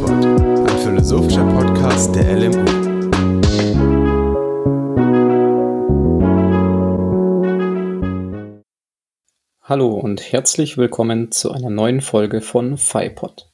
FIPOD, 0.00 0.24
ein 0.24 0.78
philosophischer 0.78 1.44
Podcast 1.44 2.14
der 2.14 2.34
LMU. 2.34 2.64
Hallo 9.60 9.88
und 9.90 10.32
herzlich 10.32 10.78
willkommen 10.78 11.32
zu 11.32 11.52
einer 11.52 11.68
neuen 11.68 12.00
Folge 12.00 12.40
von 12.40 12.78
FIPOD. 12.78 13.50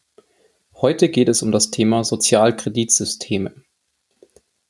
Heute 0.77 1.09
geht 1.09 1.29
es 1.29 1.43
um 1.43 1.51
das 1.51 1.73
Thema 1.73 2.05
Sozialkreditsysteme. 2.05 3.53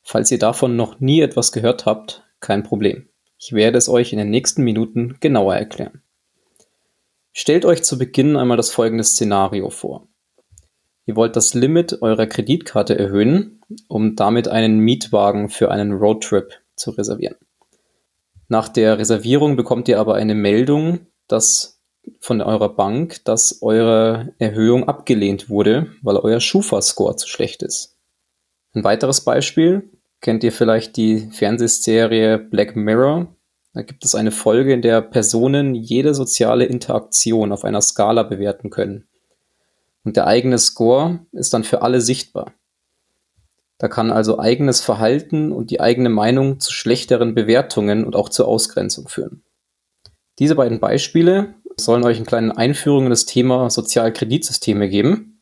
Falls 0.02 0.30
ihr 0.30 0.38
davon 0.38 0.76
noch 0.76 1.00
nie 1.00 1.20
etwas 1.20 1.52
gehört 1.52 1.84
habt, 1.84 2.24
kein 2.40 2.62
Problem. 2.62 3.10
Ich 3.38 3.52
werde 3.52 3.76
es 3.76 3.90
euch 3.90 4.14
in 4.14 4.18
den 4.18 4.30
nächsten 4.30 4.64
Minuten 4.64 5.18
genauer 5.20 5.56
erklären. 5.56 6.00
Stellt 7.34 7.66
euch 7.66 7.84
zu 7.84 7.98
Beginn 7.98 8.38
einmal 8.38 8.56
das 8.56 8.70
folgende 8.70 9.04
Szenario 9.04 9.68
vor. 9.68 10.08
Ihr 11.06 11.16
wollt 11.16 11.36
das 11.36 11.54
Limit 11.54 12.02
eurer 12.02 12.26
Kreditkarte 12.26 12.98
erhöhen, 12.98 13.60
um 13.88 14.16
damit 14.16 14.48
einen 14.48 14.78
Mietwagen 14.80 15.48
für 15.48 15.70
einen 15.70 15.92
Roadtrip 15.92 16.52
zu 16.74 16.90
reservieren. 16.90 17.36
Nach 18.48 18.68
der 18.68 18.98
Reservierung 18.98 19.56
bekommt 19.56 19.88
ihr 19.88 19.98
aber 19.98 20.14
eine 20.14 20.34
Meldung, 20.34 21.06
dass 21.28 21.80
von 22.20 22.40
eurer 22.40 22.68
Bank, 22.68 23.24
dass 23.24 23.62
eure 23.62 24.34
Erhöhung 24.38 24.88
abgelehnt 24.88 25.48
wurde, 25.48 25.88
weil 26.02 26.16
euer 26.16 26.40
Schufa-Score 26.40 27.16
zu 27.16 27.28
schlecht 27.28 27.62
ist. 27.62 27.96
Ein 28.74 28.84
weiteres 28.84 29.22
Beispiel 29.22 29.90
kennt 30.20 30.44
ihr 30.44 30.52
vielleicht 30.52 30.96
die 30.96 31.30
Fernsehserie 31.32 32.38
Black 32.38 32.76
Mirror, 32.76 33.36
da 33.76 33.82
gibt 33.82 34.06
es 34.06 34.14
eine 34.14 34.30
Folge, 34.30 34.72
in 34.72 34.80
der 34.80 35.02
Personen 35.02 35.74
jede 35.74 36.14
soziale 36.14 36.64
Interaktion 36.64 37.52
auf 37.52 37.62
einer 37.62 37.82
Skala 37.82 38.22
bewerten 38.22 38.70
können. 38.70 39.06
Und 40.06 40.16
der 40.16 40.28
eigene 40.28 40.56
Score 40.56 41.18
ist 41.32 41.52
dann 41.52 41.64
für 41.64 41.82
alle 41.82 42.00
sichtbar. 42.00 42.52
Da 43.76 43.88
kann 43.88 44.12
also 44.12 44.38
eigenes 44.38 44.80
Verhalten 44.80 45.50
und 45.50 45.72
die 45.72 45.80
eigene 45.80 46.10
Meinung 46.10 46.60
zu 46.60 46.72
schlechteren 46.72 47.34
Bewertungen 47.34 48.04
und 48.04 48.14
auch 48.14 48.28
zur 48.28 48.46
Ausgrenzung 48.46 49.08
führen. 49.08 49.42
Diese 50.38 50.54
beiden 50.54 50.78
Beispiele 50.78 51.54
sollen 51.76 52.04
euch 52.04 52.18
einen 52.18 52.26
kleinen 52.26 52.52
Einführung 52.52 53.06
in 53.06 53.10
das 53.10 53.26
Thema 53.26 53.68
Sozialkreditsysteme 53.68 54.88
geben. 54.88 55.40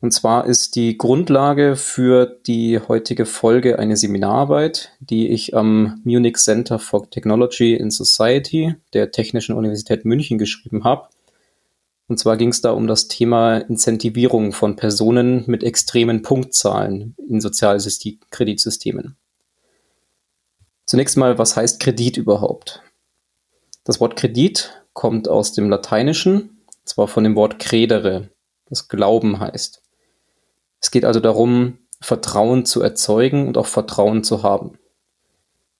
Und 0.00 0.12
zwar 0.12 0.46
ist 0.46 0.74
die 0.74 0.96
Grundlage 0.96 1.76
für 1.76 2.38
die 2.46 2.80
heutige 2.80 3.26
Folge 3.26 3.78
eine 3.78 3.98
Seminararbeit, 3.98 4.92
die 5.00 5.28
ich 5.28 5.54
am 5.54 6.00
Munich 6.04 6.38
Center 6.38 6.78
for 6.78 7.10
Technology 7.10 7.74
in 7.74 7.90
Society 7.90 8.76
der 8.94 9.10
Technischen 9.10 9.54
Universität 9.54 10.06
München 10.06 10.38
geschrieben 10.38 10.84
habe. 10.84 11.08
Und 12.10 12.18
zwar 12.18 12.36
ging 12.36 12.48
es 12.48 12.60
da 12.60 12.72
um 12.72 12.88
das 12.88 13.06
Thema 13.06 13.58
Incentivierung 13.58 14.50
von 14.50 14.74
Personen 14.74 15.44
mit 15.46 15.62
extremen 15.62 16.22
Punktzahlen 16.22 17.14
in 17.28 17.40
Sozialkreditsystemen. 17.40 19.16
Zunächst 20.86 21.16
mal, 21.16 21.38
was 21.38 21.54
heißt 21.54 21.78
Kredit 21.78 22.16
überhaupt? 22.16 22.82
Das 23.84 24.00
Wort 24.00 24.16
Kredit 24.16 24.82
kommt 24.92 25.28
aus 25.28 25.52
dem 25.52 25.70
Lateinischen, 25.70 26.64
zwar 26.84 27.06
von 27.06 27.22
dem 27.22 27.36
Wort 27.36 27.60
credere, 27.60 28.30
das 28.66 28.88
Glauben 28.88 29.38
heißt. 29.38 29.80
Es 30.80 30.90
geht 30.90 31.04
also 31.04 31.20
darum, 31.20 31.78
Vertrauen 32.00 32.66
zu 32.66 32.82
erzeugen 32.82 33.46
und 33.46 33.56
auch 33.56 33.66
Vertrauen 33.66 34.24
zu 34.24 34.42
haben. 34.42 34.80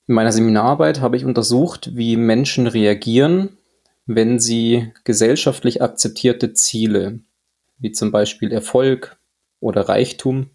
In 0.07 0.15
meiner 0.15 0.31
Seminararbeit 0.31 1.01
habe 1.01 1.17
ich 1.17 1.25
untersucht, 1.25 1.97
wie 1.97 2.17
Menschen 2.17 2.69
reagieren, 2.69 3.57
wenn 4.07 4.39
sie 4.39 4.93
gesellschaftlich 5.05 5.83
akzeptierte 5.83 6.53
Ziele, 6.53 7.21
wie 7.79 7.93
zum 7.93 8.11
Beispiel 8.11 8.53
Erfolg 8.53 9.19
oder 9.61 9.89
Reichtum, 9.89 10.51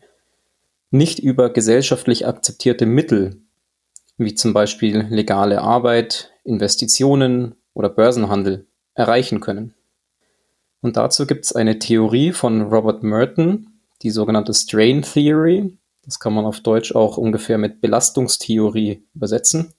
nicht 0.91 1.19
über 1.19 1.49
gesellschaftlich 1.49 2.27
akzeptierte 2.27 2.85
Mittel, 2.85 3.41
wie 4.17 4.35
zum 4.35 4.53
Beispiel 4.53 5.07
legale 5.09 5.61
Arbeit, 5.61 6.31
Investitionen 6.43 7.55
oder 7.73 7.89
Börsenhandel, 7.89 8.65
erreichen 8.93 9.41
können. 9.41 9.73
Und 10.81 10.97
dazu 10.97 11.25
gibt 11.25 11.45
es 11.45 11.53
eine 11.53 11.79
Theorie 11.79 12.31
von 12.31 12.61
Robert 12.61 13.03
Merton, 13.03 13.67
die 14.03 14.11
sogenannte 14.11 14.53
Strain 14.53 15.01
Theory. 15.01 15.77
Das 16.03 16.19
kann 16.19 16.33
man 16.33 16.45
auf 16.45 16.59
Deutsch 16.59 16.93
auch 16.93 17.17
ungefähr 17.17 17.57
mit 17.57 17.81
Belastungstheorie 17.81 19.03
übersetzen. 19.15 19.73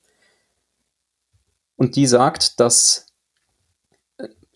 Und 1.76 1.96
die 1.96 2.06
sagt, 2.06 2.58
dass 2.60 3.06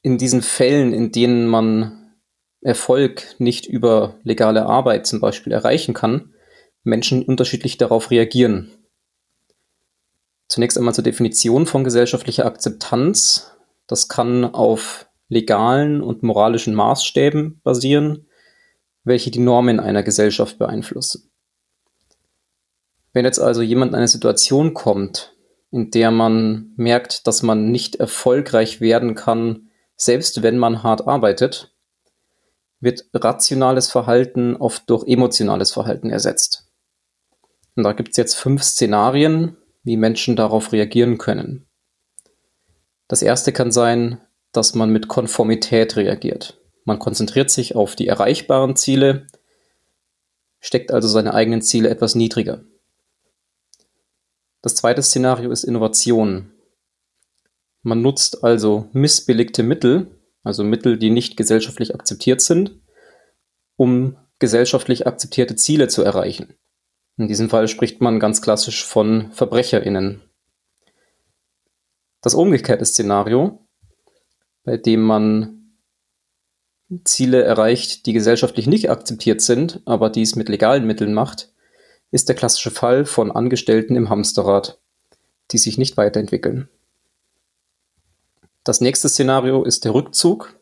in 0.03 0.19
diesen 0.19 0.43
Fällen, 0.43 0.93
in 0.93 1.12
denen 1.12 1.47
man 1.47 2.15
Erfolg 2.62 3.37
nicht 3.38 3.66
über 3.66 4.19
legale 4.22 4.66
Arbeit 4.66 5.06
zum 5.06 5.21
Beispiel 5.21 5.53
erreichen 5.53 5.94
kann, 5.94 6.34
Menschen 6.83 7.22
unterschiedlich 7.22 7.78
darauf 7.78 8.11
reagieren. 8.11 8.71
Zunächst 10.49 10.77
einmal 10.77 10.94
zur 10.94 11.05
Definition 11.05 11.66
von 11.66 11.84
gesellschaftlicher 11.84 12.44
Akzeptanz. 12.44 13.56
Das 13.87 14.09
kann 14.09 14.44
auf 14.44 15.06
legalen 15.28 16.03
und 16.03 16.22
moralischen 16.22 16.75
Maßstäben 16.75 17.61
basieren, 17.62 18.27
welche 19.05 19.31
die 19.31 19.38
Normen 19.38 19.81
einer 19.81 20.03
Gesellschaft 20.03 20.59
beeinflussen. 20.59 21.31
Wenn 23.12 23.25
jetzt 23.25 23.38
also 23.38 23.62
jemand 23.62 23.93
in 23.93 23.97
eine 23.97 24.09
Situation 24.09 24.75
kommt, 24.75 25.37
in 25.71 25.91
der 25.91 26.11
man 26.11 26.72
merkt, 26.77 27.27
dass 27.27 27.43
man 27.43 27.71
nicht 27.71 27.97
erfolgreich 27.97 28.81
werden 28.81 29.15
kann, 29.15 29.69
selbst 30.00 30.43
wenn 30.43 30.56
man 30.56 30.83
hart 30.83 31.06
arbeitet, 31.06 31.75
wird 32.81 33.05
rationales 33.12 33.91
Verhalten 33.91 34.56
oft 34.56 34.88
durch 34.88 35.06
emotionales 35.06 35.72
Verhalten 35.72 36.09
ersetzt. 36.09 36.71
Und 37.77 37.83
da 37.84 37.93
gibt 37.93 38.12
es 38.12 38.16
jetzt 38.16 38.34
fünf 38.34 38.62
Szenarien, 38.62 39.59
wie 39.83 39.99
Menschen 39.99 40.37
darauf 40.37 40.72
reagieren 40.72 41.19
können. 41.19 41.66
Das 43.09 43.21
erste 43.21 43.53
kann 43.53 43.72
sein, 43.72 44.22
dass 44.53 44.75
man 44.75 44.88
mit 44.88 45.09
Konformität 45.09 45.97
reagiert. 45.97 46.59
Man 46.84 46.99
konzentriert 46.99 47.50
sich 47.50 47.77
auf 47.77 47.94
die 47.94 48.09
erreichbaren 48.09 48.77
Ziele, 48.77 49.27
steckt 50.61 50.93
also 50.93 51.09
seine 51.09 51.34
eigenen 51.34 51.61
Ziele 51.61 51.91
etwas 51.91 52.15
niedriger. 52.15 52.65
Das 54.62 54.77
zweite 54.77 55.03
Szenario 55.03 55.50
ist 55.50 55.65
Innovation. 55.65 56.53
Man 57.83 58.03
nutzt 58.03 58.45
also 58.45 58.89
missbilligte 58.93 59.63
Mittel, 59.63 60.21
also 60.43 60.65
Mittel, 60.65 60.99
die 60.99 61.11
nicht 61.11 61.37
gesellschaftlich 61.37 61.95
akzeptiert 61.95 62.41
sind, 62.41 62.81
um 63.77 64.17
gesellschaftlich 64.39 65.07
akzeptierte 65.07 65.57
Ziele 65.57 65.89
zu 65.89 66.03
erreichen. 66.03 66.55
In 67.17 67.29
diesem 67.29 67.51
Fall 67.51 67.69
spricht 67.69 68.01
man 68.01 68.21
ganz 68.21 68.43
klassisch 68.43 68.85
von 68.85 69.31
Verbrecherinnen. 69.33 70.23
Das 72.23 72.35
umgekehrte 72.35 72.85
Szenario, 72.85 73.67
bei 74.65 74.77
dem 74.77 75.03
man 75.03 75.77
Ziele 77.05 77.43
erreicht, 77.43 78.07
die 78.07 78.12
gesellschaftlich 78.12 78.67
nicht 78.67 78.91
akzeptiert 78.91 79.41
sind, 79.41 79.81
aber 79.85 80.11
dies 80.11 80.35
mit 80.37 80.49
legalen 80.49 80.87
Mitteln 80.87 81.15
macht, 81.15 81.53
ist 82.11 82.29
der 82.29 82.37
klassische 82.37 82.71
Fall 82.71 83.05
von 83.05 83.31
Angestellten 83.31 83.97
im 83.97 84.11
Hamsterrad, 84.11 84.81
die 85.53 85.59
sich 85.59 85.79
nicht 85.79 85.97
weiterentwickeln. 85.97 86.69
Das 88.65 88.81
nächste 88.81 89.09
Szenario 89.09 89.65
ist 89.65 89.84
der 89.84 89.94
Rückzug, 89.94 90.60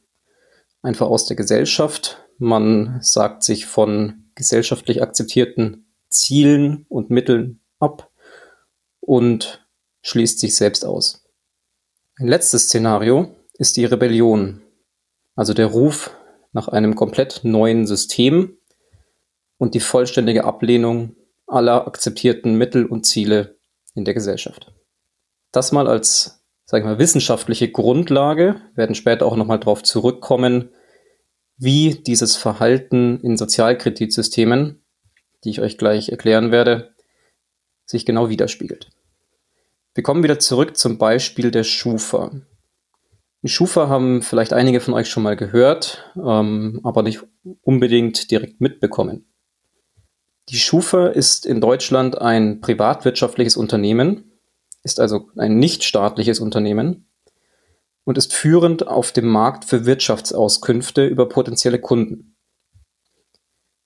einfach 0.83 1.09
aus 1.09 1.27
der 1.27 1.37
Gesellschaft. 1.37 2.25
Man 2.39 2.99
sagt 3.03 3.43
sich 3.43 3.67
von 3.67 4.31
gesellschaftlich 4.35 5.03
akzeptierten 5.03 5.93
Zielen 6.09 6.87
und 6.89 7.11
Mitteln 7.11 7.61
ab 7.81 8.11
und 9.01 9.67
schließt 10.03 10.39
sich 10.39 10.55
selbst 10.55 10.85
aus. 10.85 11.25
Ein 12.17 12.29
letztes 12.29 12.65
Szenario 12.65 13.35
ist 13.55 13.77
die 13.77 13.85
Rebellion, 13.85 14.63
also 15.35 15.55
der 15.55 15.67
Ruf 15.67 16.11
nach 16.53 16.69
einem 16.69 16.95
komplett 16.95 17.41
neuen 17.43 17.87
System 17.87 18.59
und 19.59 19.75
die 19.75 19.81
vollständige 19.81 20.45
Ablehnung 20.45 21.17
aller 21.47 21.87
akzeptierten 21.87 22.55
Mittel 22.57 22.87
und 22.87 23.05
Ziele 23.05 23.59
in 23.95 24.05
der 24.05 24.15
Gesellschaft. 24.15 24.73
Das 25.53 25.73
mal 25.73 25.89
als, 25.89 26.38
sage 26.69 26.83
ich 26.83 26.87
mal, 26.87 26.99
wissenschaftliche 26.99 27.71
Grundlage, 27.71 28.57
wir 28.75 28.77
werden 28.77 28.95
später 28.95 29.25
auch 29.25 29.37
nochmal 29.37 29.59
darauf 29.59 29.83
zurückkommen, 29.83 30.69
wie 31.57 31.95
dieses 31.95 32.37
Verhalten 32.37 33.21
in 33.23 33.39
Sozialkreditsystemen, 33.39 34.85
die 35.45 35.49
ich 35.51 35.63
euch 35.63 35.79
gleich 35.79 36.11
erklären 36.11 36.53
werde, 36.53 36.95
sich 37.87 38.05
genau 38.05 38.29
widerspiegelt. 38.29 38.91
Wir 39.95 40.03
kommen 40.03 40.23
wieder 40.23 40.39
zurück 40.41 40.77
zum 40.77 40.99
Beispiel 40.99 41.51
der 41.51 41.65
Schufa. 41.65 42.33
Die 43.43 43.49
Schufa 43.49 43.89
haben 43.89 44.21
vielleicht 44.21 44.53
einige 44.53 44.81
von 44.81 44.93
euch 44.93 45.09
schon 45.09 45.23
mal 45.23 45.37
gehört, 45.37 46.13
ähm, 46.23 46.81
aber 46.85 47.03
nicht 47.03 47.21
unbedingt 47.63 48.31
direkt 48.31 48.61
mitbekommen. 48.61 49.33
Die 50.51 50.59
Schufa 50.59 51.07
ist 51.07 51.47
in 51.47 51.63
Deutschland 51.63 52.21
ein 52.21 52.61
privatwirtschaftliches 52.61 53.57
Unternehmen, 53.57 54.28
ist 54.89 55.01
also 55.01 55.29
ein 55.37 55.59
nichtstaatliches 55.59 56.41
Unternehmen 56.41 57.07
und 58.05 58.17
ist 58.17 58.33
führend 58.33 58.87
auf 58.87 59.13
dem 59.13 59.29
Markt 59.29 59.67
für 59.67 59.85
Wirtschaftsauskünfte 59.85 61.07
über 61.07 61.29
potenzielle 61.29 61.79
Kunden. 61.79 62.37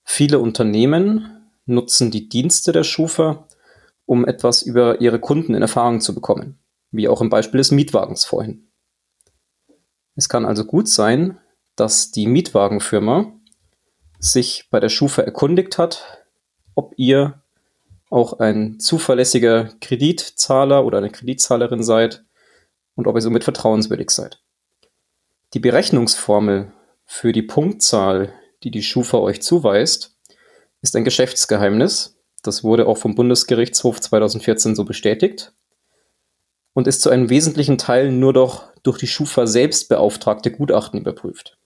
Viele 0.05 0.39
Unternehmen 0.39 1.49
nutzen 1.65 2.09
die 2.09 2.29
Dienste 2.29 2.71
der 2.71 2.85
Schufa, 2.85 3.49
um 4.05 4.25
etwas 4.25 4.61
über 4.61 5.01
ihre 5.01 5.19
Kunden 5.19 5.55
in 5.55 5.61
Erfahrung 5.61 5.99
zu 5.99 6.15
bekommen, 6.15 6.57
wie 6.91 7.09
auch 7.09 7.19
im 7.19 7.29
Beispiel 7.29 7.57
des 7.57 7.71
Mietwagens 7.71 8.23
vorhin. 8.23 8.71
Es 10.15 10.29
kann 10.29 10.45
also 10.45 10.63
gut 10.63 10.87
sein, 10.87 11.37
dass 11.75 12.11
die 12.11 12.27
Mietwagenfirma 12.27 13.33
sich 14.19 14.69
bei 14.71 14.79
der 14.79 14.89
Schufa 14.89 15.23
erkundigt 15.23 15.77
hat, 15.77 16.23
ob 16.75 16.93
ihr 16.95 17.42
auch 18.13 18.39
ein 18.39 18.79
zuverlässiger 18.79 19.71
Kreditzahler 19.81 20.85
oder 20.85 20.99
eine 20.99 21.09
Kreditzahlerin 21.09 21.83
seid 21.83 22.23
und 22.95 23.07
ob 23.07 23.15
ihr 23.15 23.21
somit 23.21 23.43
vertrauenswürdig 23.43 24.11
seid. 24.11 24.41
Die 25.53 25.59
Berechnungsformel 25.59 26.71
für 27.05 27.31
die 27.31 27.41
Punktzahl, 27.41 28.33
die 28.63 28.71
die 28.71 28.83
Schufa 28.83 29.17
euch 29.17 29.41
zuweist, 29.41 30.15
ist 30.81 30.95
ein 30.95 31.03
Geschäftsgeheimnis. 31.03 32.17
Das 32.43 32.63
wurde 32.63 32.87
auch 32.87 32.97
vom 32.97 33.15
Bundesgerichtshof 33.15 33.99
2014 33.99 34.75
so 34.75 34.85
bestätigt 34.85 35.53
und 36.73 36.87
ist 36.87 37.01
zu 37.01 37.09
einem 37.09 37.29
wesentlichen 37.29 37.77
Teil 37.77 38.11
nur 38.11 38.33
doch 38.33 38.71
durch 38.83 38.99
die 38.99 39.07
Schufa 39.07 39.47
selbst 39.47 39.89
beauftragte 39.89 40.51
Gutachten 40.51 40.99
überprüft. 40.99 41.57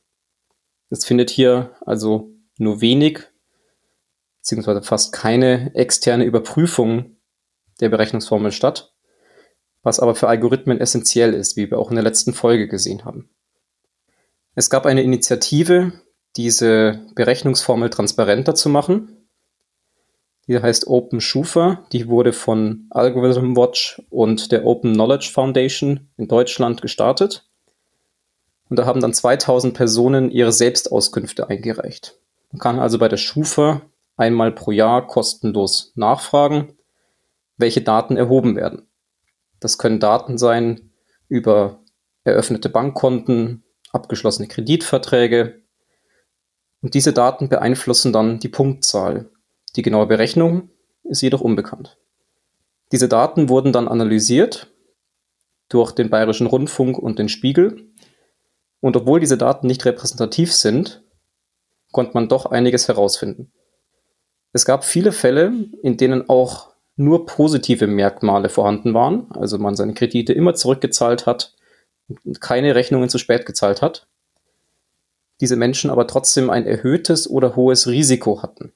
Es 0.89 1.03
findet 1.03 1.29
hier 1.29 1.75
also 1.85 2.31
nur 2.57 2.79
wenig 2.79 3.23
beziehungsweise 4.47 4.81
fast 4.81 5.11
keine 5.11 5.75
externe 5.75 6.23
Überprüfung 6.23 7.17
der 7.81 7.89
Berechnungsformel 7.89 8.53
statt, 8.53 8.93
was 9.83 9.99
aber 9.99 10.15
für 10.15 10.29
Algorithmen 10.29 10.79
essentiell 10.79 11.33
ist, 11.33 11.57
wie 11.57 11.69
wir 11.69 11.77
auch 11.77 11.89
in 11.89 11.95
der 11.95 12.03
letzten 12.05 12.33
Folge 12.33 12.69
gesehen 12.69 13.03
haben. 13.03 13.29
Es 14.55 14.69
gab 14.69 14.85
eine 14.85 15.03
Initiative, 15.03 15.91
diese 16.37 17.01
Berechnungsformel 17.13 17.89
transparenter 17.89 18.55
zu 18.55 18.69
machen. 18.69 19.27
Die 20.47 20.57
heißt 20.57 20.87
Open 20.87 21.19
Schufa. 21.19 21.85
Die 21.91 22.07
wurde 22.07 22.31
von 22.31 22.87
Algorithm 22.89 23.57
Watch 23.57 24.01
und 24.09 24.53
der 24.53 24.65
Open 24.65 24.93
Knowledge 24.93 25.29
Foundation 25.29 26.07
in 26.15 26.29
Deutschland 26.29 26.81
gestartet. 26.81 27.49
Und 28.69 28.79
da 28.79 28.85
haben 28.85 29.01
dann 29.01 29.13
2000 29.13 29.73
Personen 29.73 30.31
ihre 30.31 30.53
Selbstauskünfte 30.53 31.49
eingereicht. 31.49 32.17
Man 32.53 32.59
kann 32.59 32.79
also 32.79 32.97
bei 32.97 33.09
der 33.09 33.17
Schufa 33.17 33.81
einmal 34.17 34.51
pro 34.51 34.71
Jahr 34.71 35.07
kostenlos 35.07 35.93
nachfragen, 35.95 36.73
welche 37.55 37.81
Daten 37.81 38.17
erhoben 38.17 38.55
werden. 38.55 38.87
Das 39.59 39.77
können 39.77 39.99
Daten 39.99 40.37
sein 40.37 40.91
über 41.29 41.79
eröffnete 42.23 42.69
Bankkonten, 42.69 43.63
abgeschlossene 43.91 44.47
Kreditverträge. 44.47 45.61
Und 46.81 46.93
diese 46.93 47.13
Daten 47.13 47.49
beeinflussen 47.49 48.11
dann 48.11 48.39
die 48.39 48.49
Punktzahl. 48.49 49.31
Die 49.75 49.81
genaue 49.81 50.07
Berechnung 50.07 50.69
ist 51.03 51.21
jedoch 51.21 51.41
unbekannt. 51.41 51.97
Diese 52.91 53.07
Daten 53.07 53.49
wurden 53.49 53.73
dann 53.73 53.87
analysiert 53.87 54.71
durch 55.69 55.91
den 55.91 56.09
Bayerischen 56.09 56.47
Rundfunk 56.47 56.97
und 56.97 57.19
den 57.19 57.29
Spiegel. 57.29 57.91
Und 58.79 58.95
obwohl 58.95 59.19
diese 59.19 59.37
Daten 59.37 59.67
nicht 59.67 59.85
repräsentativ 59.85 60.53
sind, 60.53 61.03
konnte 61.91 62.13
man 62.13 62.29
doch 62.29 62.45
einiges 62.45 62.87
herausfinden. 62.87 63.51
Es 64.57 64.65
gab 64.65 64.83
viele 64.83 65.11
Fälle, 65.11 65.53
in 65.83 65.97
denen 65.97 66.29
auch 66.29 66.69
nur 66.95 67.27
positive 67.27 67.85
Merkmale 67.85 68.49
vorhanden 68.49 68.95
waren, 68.95 69.31
also 69.33 69.59
man 69.59 69.75
seine 69.75 69.93
Kredite 69.93 70.33
immer 70.33 70.55
zurückgezahlt 70.55 71.27
hat 71.27 71.53
und 72.25 72.41
keine 72.41 72.73
Rechnungen 72.73 73.07
zu 73.07 73.19
spät 73.19 73.45
gezahlt 73.45 73.83
hat. 73.83 74.07
Diese 75.41 75.57
Menschen 75.57 75.91
aber 75.91 76.07
trotzdem 76.07 76.49
ein 76.49 76.65
erhöhtes 76.65 77.29
oder 77.29 77.55
hohes 77.55 77.85
Risiko 77.85 78.41
hatten. 78.41 78.73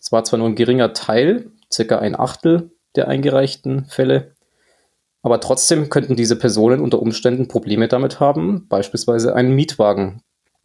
Es 0.00 0.10
war 0.10 0.24
zwar 0.24 0.38
nur 0.38 0.48
ein 0.48 0.54
geringer 0.54 0.94
Teil, 0.94 1.50
circa 1.70 1.98
ein 1.98 2.18
Achtel 2.18 2.70
der 2.96 3.08
eingereichten 3.08 3.84
Fälle, 3.84 4.32
aber 5.20 5.38
trotzdem 5.40 5.90
könnten 5.90 6.16
diese 6.16 6.36
Personen 6.36 6.80
unter 6.80 7.02
Umständen 7.02 7.46
Probleme 7.46 7.88
damit 7.88 8.20
haben, 8.20 8.68
beispielsweise 8.68 9.34
einen 9.36 9.54
Mietwagen 9.54 10.22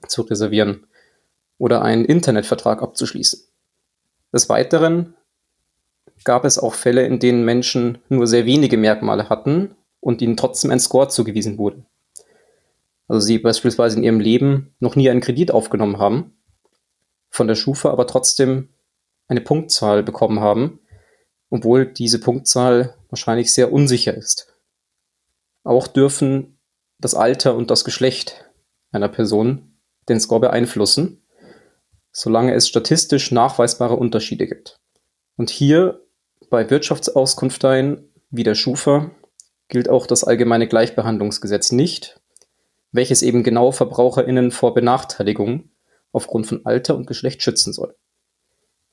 zu 0.08 0.22
reservieren 0.22 0.88
oder 1.58 1.82
einen 1.82 2.06
Internetvertrag 2.06 2.82
abzuschließen. 2.82 3.48
Des 4.34 4.50
Weiteren 4.50 5.16
gab 6.24 6.46
es 6.46 6.60
auch 6.60 6.74
Fälle, 6.74 7.06
in 7.06 7.20
denen 7.20 7.46
Menschen 7.46 8.00
nur 8.10 8.28
sehr 8.28 8.46
wenige 8.46 8.78
Merkmale 8.78 9.30
hatten 9.30 9.76
und 10.00 10.22
ihnen 10.22 10.38
trotzdem 10.38 10.72
ein 10.72 10.80
Score 10.80 11.08
zugewiesen 11.08 11.58
wurde. 11.58 11.86
Also 13.08 13.22
sie 13.22 13.40
beispielsweise 13.40 13.98
in 13.98 14.04
ihrem 14.04 14.20
Leben 14.20 14.76
noch 14.80 14.96
nie 14.96 15.10
einen 15.10 15.22
Kredit 15.22 15.52
aufgenommen 15.52 15.98
haben, 15.98 16.38
von 17.30 17.48
der 17.48 17.56
Schufa 17.56 17.92
aber 17.92 18.08
trotzdem 18.08 18.70
eine 19.28 19.42
Punktzahl 19.42 20.04
bekommen 20.04 20.40
haben, 20.40 20.80
obwohl 21.50 21.86
diese 21.86 22.20
Punktzahl 22.20 22.96
wahrscheinlich 23.10 23.54
sehr 23.54 23.72
unsicher 23.72 24.14
ist. 24.14 24.58
Auch 25.64 25.88
dürfen 25.88 26.60
das 27.00 27.16
Alter 27.16 27.56
und 27.56 27.72
das 27.72 27.86
Geschlecht 27.86 28.50
einer 28.92 29.10
Person 29.10 29.78
den 30.10 30.20
Score 30.20 30.42
beeinflussen 30.42 31.24
solange 32.18 32.56
es 32.56 32.68
statistisch 32.68 33.32
nachweisbare 33.32 33.96
Unterschiede 33.96 34.48
gibt. 34.48 34.80
Und 35.36 35.52
hier 35.52 36.02
bei 36.50 36.68
Wirtschaftsauskunfteien 36.68 38.10
wie 38.32 38.42
der 38.42 38.56
Schufa 38.56 39.12
gilt 39.68 39.88
auch 39.88 40.08
das 40.08 40.24
allgemeine 40.24 40.68
Gleichbehandlungsgesetz 40.68 41.72
nicht, 41.72 42.20
welches 42.92 43.22
eben 43.22 43.44
genau 43.44 43.72
VerbraucherInnen 43.72 44.50
vor 44.50 44.74
Benachteiligung 44.74 45.70
aufgrund 46.12 46.48
von 46.48 46.66
Alter 46.66 46.96
und 46.96 47.06
Geschlecht 47.06 47.44
schützen 47.44 47.72
soll. 47.72 47.96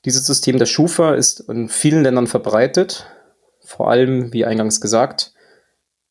Dieses 0.05 0.27
System 0.27 0.59
der 0.59 0.67
Schufa 0.67 1.15
ist 1.15 1.39
in 1.49 1.67
vielen 1.67 2.03
Ländern 2.03 2.27
verbreitet, 2.27 3.07
vor 3.63 3.89
allem, 3.89 4.33
wie 4.33 4.45
eingangs 4.45 4.79
gesagt, 4.79 5.33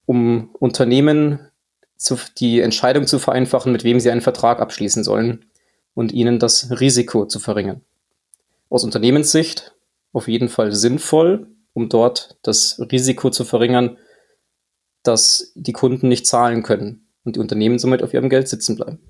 um 0.04 0.52
Unternehmen 0.58 1.48
die 2.38 2.60
Entscheidung 2.60 3.06
zu 3.06 3.20
vereinfachen, 3.20 3.70
mit 3.70 3.84
wem 3.84 4.00
sie 4.00 4.10
einen 4.10 4.20
Vertrag 4.20 4.58
abschließen 4.58 5.04
sollen 5.04 5.44
und 5.94 6.12
ihnen 6.12 6.38
das 6.38 6.80
Risiko 6.80 7.26
zu 7.26 7.38
verringern. 7.38 7.82
Aus 8.68 8.84
Unternehmenssicht 8.84 9.74
auf 10.12 10.28
jeden 10.28 10.48
Fall 10.48 10.72
sinnvoll, 10.72 11.48
um 11.72 11.88
dort 11.88 12.38
das 12.42 12.80
Risiko 12.90 13.30
zu 13.30 13.44
verringern, 13.44 13.98
dass 15.02 15.52
die 15.54 15.72
Kunden 15.72 16.08
nicht 16.08 16.26
zahlen 16.26 16.62
können 16.62 17.08
und 17.24 17.36
die 17.36 17.40
Unternehmen 17.40 17.78
somit 17.78 18.02
auf 18.02 18.14
ihrem 18.14 18.28
Geld 18.28 18.48
sitzen 18.48 18.76
bleiben. 18.76 19.00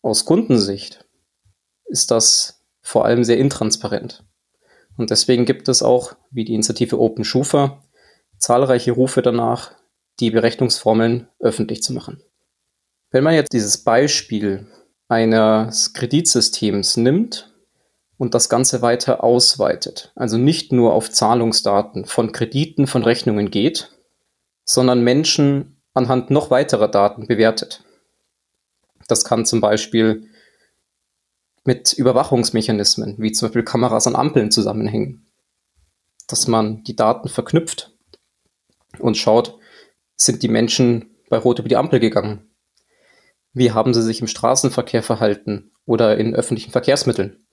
Aus 0.00 0.24
Kundensicht 0.24 1.04
ist 1.84 2.10
das 2.10 2.64
vor 2.80 3.04
allem 3.04 3.24
sehr 3.24 3.38
intransparent. 3.38 4.24
Und 4.96 5.10
deswegen 5.10 5.44
gibt 5.44 5.68
es 5.68 5.82
auch, 5.82 6.16
wie 6.30 6.44
die 6.44 6.54
Initiative 6.54 6.98
Open 6.98 7.24
Schufa, 7.24 7.82
zahlreiche 8.38 8.92
Rufe 8.92 9.22
danach, 9.22 9.72
die 10.20 10.30
Berechnungsformeln 10.30 11.28
öffentlich 11.38 11.82
zu 11.82 11.92
machen. 11.92 12.22
Wenn 13.10 13.24
man 13.24 13.34
jetzt 13.34 13.52
dieses 13.52 13.78
Beispiel 13.78 14.66
eines 15.12 15.92
Kreditsystems 15.92 16.96
nimmt 16.96 17.52
und 18.16 18.32
das 18.32 18.48
Ganze 18.48 18.80
weiter 18.80 19.22
ausweitet, 19.22 20.10
also 20.16 20.38
nicht 20.38 20.72
nur 20.72 20.94
auf 20.94 21.10
Zahlungsdaten 21.10 22.06
von 22.06 22.32
Krediten, 22.32 22.86
von 22.86 23.02
Rechnungen 23.02 23.50
geht, 23.50 23.90
sondern 24.64 25.04
Menschen 25.04 25.82
anhand 25.92 26.30
noch 26.30 26.50
weiterer 26.50 26.88
Daten 26.88 27.26
bewertet. 27.26 27.84
Das 29.06 29.26
kann 29.26 29.44
zum 29.44 29.60
Beispiel 29.60 30.30
mit 31.64 31.92
Überwachungsmechanismen, 31.92 33.16
wie 33.18 33.32
zum 33.32 33.48
Beispiel 33.48 33.64
Kameras 33.64 34.06
an 34.06 34.16
Ampeln 34.16 34.50
zusammenhängen, 34.50 35.26
dass 36.26 36.48
man 36.48 36.84
die 36.84 36.96
Daten 36.96 37.28
verknüpft 37.28 37.92
und 38.98 39.18
schaut, 39.18 39.58
sind 40.16 40.42
die 40.42 40.48
Menschen 40.48 41.16
bei 41.28 41.36
Rot 41.36 41.58
über 41.58 41.68
die 41.68 41.76
Ampel 41.76 42.00
gegangen? 42.00 42.51
Wie 43.52 43.72
haben 43.72 43.92
sie 43.92 44.02
sich 44.02 44.20
im 44.20 44.26
Straßenverkehr 44.26 45.02
verhalten 45.02 45.72
oder 45.84 46.16
in 46.16 46.34
öffentlichen 46.34 46.72
Verkehrsmitteln? 46.72 47.44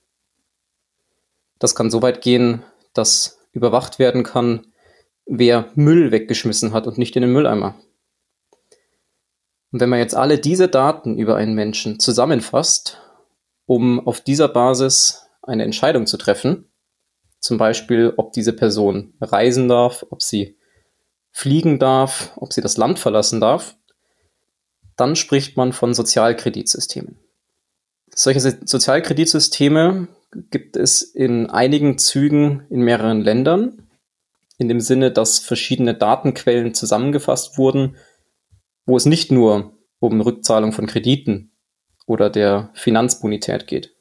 Das 1.60 1.75
kann 1.75 1.91
so 1.91 2.01
weit 2.01 2.22
gehen, 2.22 2.63
dass 2.94 3.39
überwacht 3.51 4.00
werden 4.00 4.24
kann, 4.24 4.68
wer 5.25 5.70
Müll 5.75 6.12
weggeschmissen 6.12 6.74
hat 6.74 6.88
und 6.88 6.98
nicht 6.98 7.15
in 7.15 7.22
den 7.22 7.34
Mülleimer. 7.34 7.75
Und 9.72 9.82
wenn 9.82 9.89
man 9.89 10.00
jetzt 10.00 10.15
alle 10.15 10.39
diese 10.39 10.68
Daten 10.68 11.18
über 11.18 11.36
einen 11.36 11.53
Menschen 11.53 12.00
zusammenfasst, 12.00 13.01
um 13.65 14.06
auf 14.08 14.22
dieser 14.22 14.48
Basis 14.48 15.27
eine 15.44 15.63
Entscheidung 15.63 16.08
zu 16.08 16.18
treffen, 16.18 16.72
zum 17.39 17.58
Beispiel, 17.58 18.13
ob 18.18 18.34
diese 18.34 18.53
Person 18.53 19.13
reisen 19.22 19.68
darf, 19.68 20.06
ob 20.10 20.22
sie 20.22 20.58
fliegen 21.32 21.79
darf, 21.79 22.34
ob 22.38 22.51
sie 22.51 22.62
das 22.62 22.77
Land 22.77 23.00
verlassen 23.00 23.39
darf, 23.39 23.77
dann 25.00 25.15
spricht 25.15 25.58
man 25.58 25.74
von 25.74 25.94
Sozialkreditsystemen. 25.94 27.18
Solche 28.13 28.39
Sozialkreditsysteme 28.39 30.08
gibt 30.51 30.75
es 30.75 31.01
in 31.01 31.50
einigen 31.50 31.98
Zügen 31.98 32.65
in 32.70 32.82
mehreren 32.82 33.22
Ländern, 33.22 33.88
in 34.58 34.68
dem 34.68 34.82
Sinne, 34.82 35.12
dass 35.12 35.39
verschiedene 35.39 35.96
Datenquellen 35.96 36.74
zusammengefasst 36.74 37.58
wurden, 37.58 37.96
wo 38.86 38.98
es 38.98 39.06
nicht 39.06 39.32
nur 39.32 39.77
um 40.00 40.20
Rückzahlung 40.20 40.74
von 40.74 40.86
Krediten 40.86 41.51
oder 42.06 42.29
der 42.29 42.72
Finanzbonität 42.74 43.68
geht, 43.68 43.96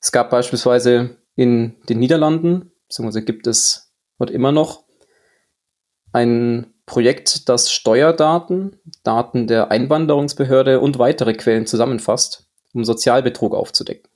Es 0.00 0.12
gab 0.12 0.30
beispielsweise 0.30 1.16
in 1.36 1.76
den 1.88 1.98
Niederlanden, 1.98 2.72
beziehungsweise 2.88 3.24
gibt 3.24 3.46
es 3.46 3.94
dort 4.18 4.30
immer 4.30 4.52
noch, 4.52 4.84
ein 6.12 6.73
Projekt, 6.86 7.48
das 7.48 7.72
Steuerdaten, 7.72 8.78
Daten 9.02 9.46
der 9.46 9.70
Einwanderungsbehörde 9.70 10.80
und 10.80 10.98
weitere 10.98 11.34
Quellen 11.34 11.66
zusammenfasst, 11.66 12.46
um 12.72 12.84
Sozialbetrug 12.84 13.54
aufzudecken. 13.54 14.10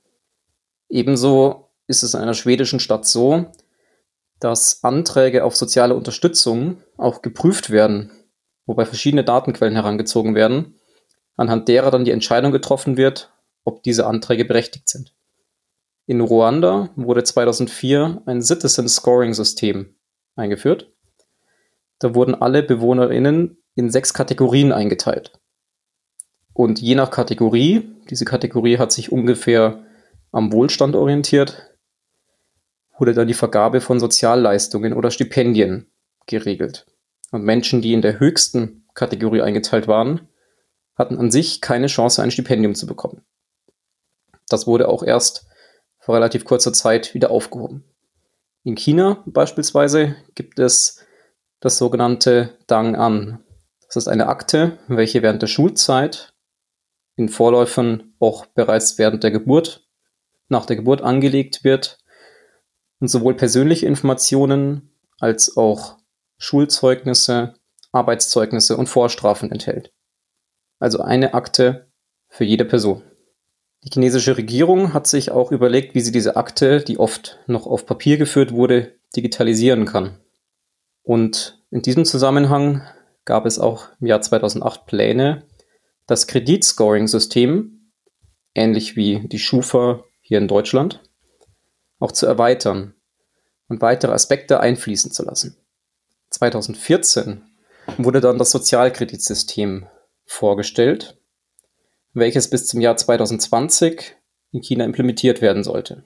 Ebenso 0.89 1.69
ist 1.87 2.03
es 2.03 2.13
in 2.13 2.21
einer 2.21 2.33
schwedischen 2.33 2.79
Stadt 2.79 3.05
so, 3.05 3.47
dass 4.39 4.83
Anträge 4.83 5.43
auf 5.43 5.55
soziale 5.55 5.95
Unterstützung 5.95 6.81
auch 6.97 7.21
geprüft 7.21 7.69
werden, 7.71 8.11
wobei 8.65 8.85
verschiedene 8.85 9.23
Datenquellen 9.23 9.75
herangezogen 9.75 10.35
werden, 10.35 10.75
anhand 11.35 11.67
derer 11.67 11.91
dann 11.91 12.05
die 12.05 12.11
Entscheidung 12.11 12.51
getroffen 12.51 12.97
wird, 12.97 13.31
ob 13.63 13.83
diese 13.83 14.05
Anträge 14.05 14.45
berechtigt 14.45 14.89
sind. 14.89 15.13
In 16.05 16.21
Ruanda 16.21 16.89
wurde 16.95 17.23
2004 17.23 18.23
ein 18.25 18.41
Citizen 18.41 18.89
Scoring 18.89 19.33
System 19.33 19.95
eingeführt. 20.35 20.91
Da 21.99 22.15
wurden 22.15 22.35
alle 22.35 22.63
BewohnerInnen 22.63 23.57
in 23.75 23.89
sechs 23.89 24.13
Kategorien 24.13 24.71
eingeteilt. 24.71 25.39
Und 26.53 26.81
je 26.81 26.95
nach 26.95 27.11
Kategorie, 27.11 27.89
diese 28.09 28.25
Kategorie 28.25 28.77
hat 28.77 28.91
sich 28.91 29.11
ungefähr 29.11 29.85
am 30.31 30.51
Wohlstand 30.51 30.95
orientiert, 30.95 31.75
wurde 32.97 33.13
dann 33.13 33.27
die 33.27 33.33
Vergabe 33.33 33.81
von 33.81 33.99
Sozialleistungen 33.99 34.93
oder 34.93 35.11
Stipendien 35.11 35.89
geregelt. 36.27 36.85
Und 37.31 37.43
Menschen, 37.43 37.81
die 37.81 37.93
in 37.93 38.01
der 38.01 38.19
höchsten 38.19 38.85
Kategorie 38.93 39.41
eingeteilt 39.41 39.87
waren, 39.87 40.27
hatten 40.95 41.17
an 41.17 41.31
sich 41.31 41.61
keine 41.61 41.87
Chance, 41.87 42.21
ein 42.21 42.31
Stipendium 42.31 42.75
zu 42.75 42.85
bekommen. 42.85 43.23
Das 44.49 44.67
wurde 44.67 44.89
auch 44.89 45.03
erst 45.03 45.47
vor 45.99 46.15
relativ 46.15 46.43
kurzer 46.43 46.73
Zeit 46.73 47.13
wieder 47.13 47.31
aufgehoben. 47.31 47.85
In 48.63 48.75
China 48.75 49.23
beispielsweise 49.25 50.15
gibt 50.35 50.59
es 50.59 51.05
das 51.59 51.77
sogenannte 51.77 52.57
Dang 52.67 52.95
An. 52.95 53.43
Das 53.85 53.95
ist 53.95 54.07
eine 54.07 54.27
Akte, 54.27 54.77
welche 54.87 55.21
während 55.21 55.41
der 55.41 55.47
Schulzeit 55.47 56.33
in 57.15 57.29
Vorläufern 57.29 58.13
auch 58.19 58.45
bereits 58.45 58.97
während 58.97 59.23
der 59.23 59.31
Geburt, 59.31 59.87
nach 60.47 60.65
der 60.65 60.77
Geburt 60.77 61.01
angelegt 61.01 61.63
wird 61.63 61.99
und 62.99 63.09
sowohl 63.09 63.35
persönliche 63.35 63.85
Informationen 63.85 64.95
als 65.19 65.57
auch 65.57 65.97
Schulzeugnisse, 66.37 67.55
Arbeitszeugnisse 67.91 68.77
und 68.77 68.87
Vorstrafen 68.87 69.51
enthält. 69.51 69.91
Also 70.79 71.01
eine 71.01 71.33
Akte 71.33 71.91
für 72.29 72.45
jede 72.45 72.65
Person. 72.65 73.03
Die 73.83 73.89
chinesische 73.91 74.37
Regierung 74.37 74.93
hat 74.93 75.07
sich 75.07 75.31
auch 75.31 75.51
überlegt, 75.51 75.95
wie 75.95 76.01
sie 76.01 76.11
diese 76.11 76.35
Akte, 76.35 76.81
die 76.81 76.99
oft 76.99 77.39
noch 77.47 77.65
auf 77.65 77.85
Papier 77.85 78.17
geführt 78.17 78.51
wurde, 78.51 78.99
digitalisieren 79.15 79.85
kann. 79.85 80.19
Und 81.03 81.61
in 81.71 81.81
diesem 81.81 82.05
Zusammenhang 82.05 82.87
gab 83.25 83.45
es 83.45 83.59
auch 83.59 83.87
im 83.99 84.07
Jahr 84.07 84.21
2008 84.21 84.85
Pläne, 84.85 85.43
das 86.07 86.27
Kreditscoring-System, 86.27 87.91
ähnlich 88.55 88.95
wie 88.95 89.27
die 89.27 89.39
Schufa 89.39 90.03
hier 90.21 90.39
in 90.39 90.47
Deutschland, 90.47 91.01
auch 91.99 92.11
zu 92.11 92.25
erweitern 92.25 92.95
und 93.67 93.81
weitere 93.81 94.11
Aspekte 94.11 94.59
einfließen 94.59 95.11
zu 95.11 95.23
lassen. 95.23 95.57
2014 96.31 97.43
wurde 97.97 98.21
dann 98.21 98.37
das 98.37 98.51
Sozialkreditsystem 98.51 99.87
vorgestellt, 100.25 101.17
welches 102.13 102.49
bis 102.49 102.67
zum 102.67 102.81
Jahr 102.81 102.97
2020 102.97 104.15
in 104.51 104.61
China 104.61 104.85
implementiert 104.85 105.41
werden 105.41 105.63
sollte. 105.63 106.05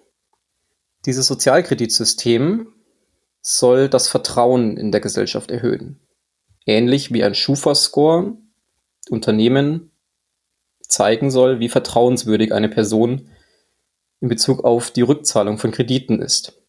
Dieses 1.05 1.27
Sozialkreditsystem 1.27 2.72
soll 3.43 3.89
das 3.89 4.07
Vertrauen 4.07 4.77
in 4.77 4.91
der 4.91 5.01
Gesellschaft 5.01 5.51
erhöhen. 5.51 5.99
Ähnlich 6.65 7.13
wie 7.13 7.23
ein 7.23 7.35
Schufa-Score 7.35 8.37
Unternehmen 9.09 9.91
zeigen 10.87 11.29
soll, 11.29 11.59
wie 11.59 11.69
vertrauenswürdig 11.69 12.53
eine 12.53 12.69
Person 12.69 13.29
in 14.21 14.29
Bezug 14.29 14.63
auf 14.63 14.91
die 14.91 15.01
Rückzahlung 15.01 15.57
von 15.57 15.71
Krediten 15.71 16.21
ist. 16.21 16.61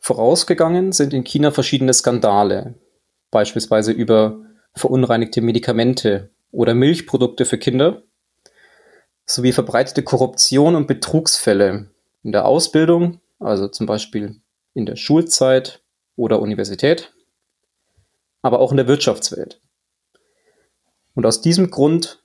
Vorausgegangen 0.00 0.90
sind 0.90 1.14
in 1.14 1.22
China 1.22 1.52
verschiedene 1.52 1.94
Skandale, 1.94 2.74
beispielsweise 3.30 3.92
über 3.92 4.40
verunreinigte 4.74 5.40
Medikamente 5.40 6.30
oder 6.50 6.74
Milchprodukte 6.74 7.44
für 7.44 7.58
Kinder, 7.58 8.02
sowie 9.24 9.52
verbreitete 9.52 10.02
Korruption 10.02 10.74
und 10.74 10.88
Betrugsfälle 10.88 11.90
in 12.24 12.32
der 12.32 12.46
Ausbildung, 12.46 13.20
also 13.38 13.68
zum 13.68 13.86
Beispiel 13.86 14.40
in 14.74 14.86
der 14.86 14.96
Schulzeit 14.96 15.81
oder 16.16 16.40
Universität, 16.40 17.12
aber 18.42 18.60
auch 18.60 18.70
in 18.70 18.76
der 18.76 18.88
Wirtschaftswelt. 18.88 19.60
Und 21.14 21.26
aus 21.26 21.40
diesem 21.40 21.70
Grund 21.70 22.22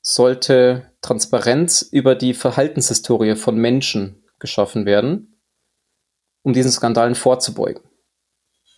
sollte 0.00 0.92
Transparenz 1.00 1.82
über 1.82 2.14
die 2.14 2.34
Verhaltenshistorie 2.34 3.36
von 3.36 3.56
Menschen 3.56 4.24
geschaffen 4.38 4.86
werden, 4.86 5.40
um 6.42 6.52
diesen 6.52 6.70
Skandalen 6.70 7.14
vorzubeugen. 7.14 7.82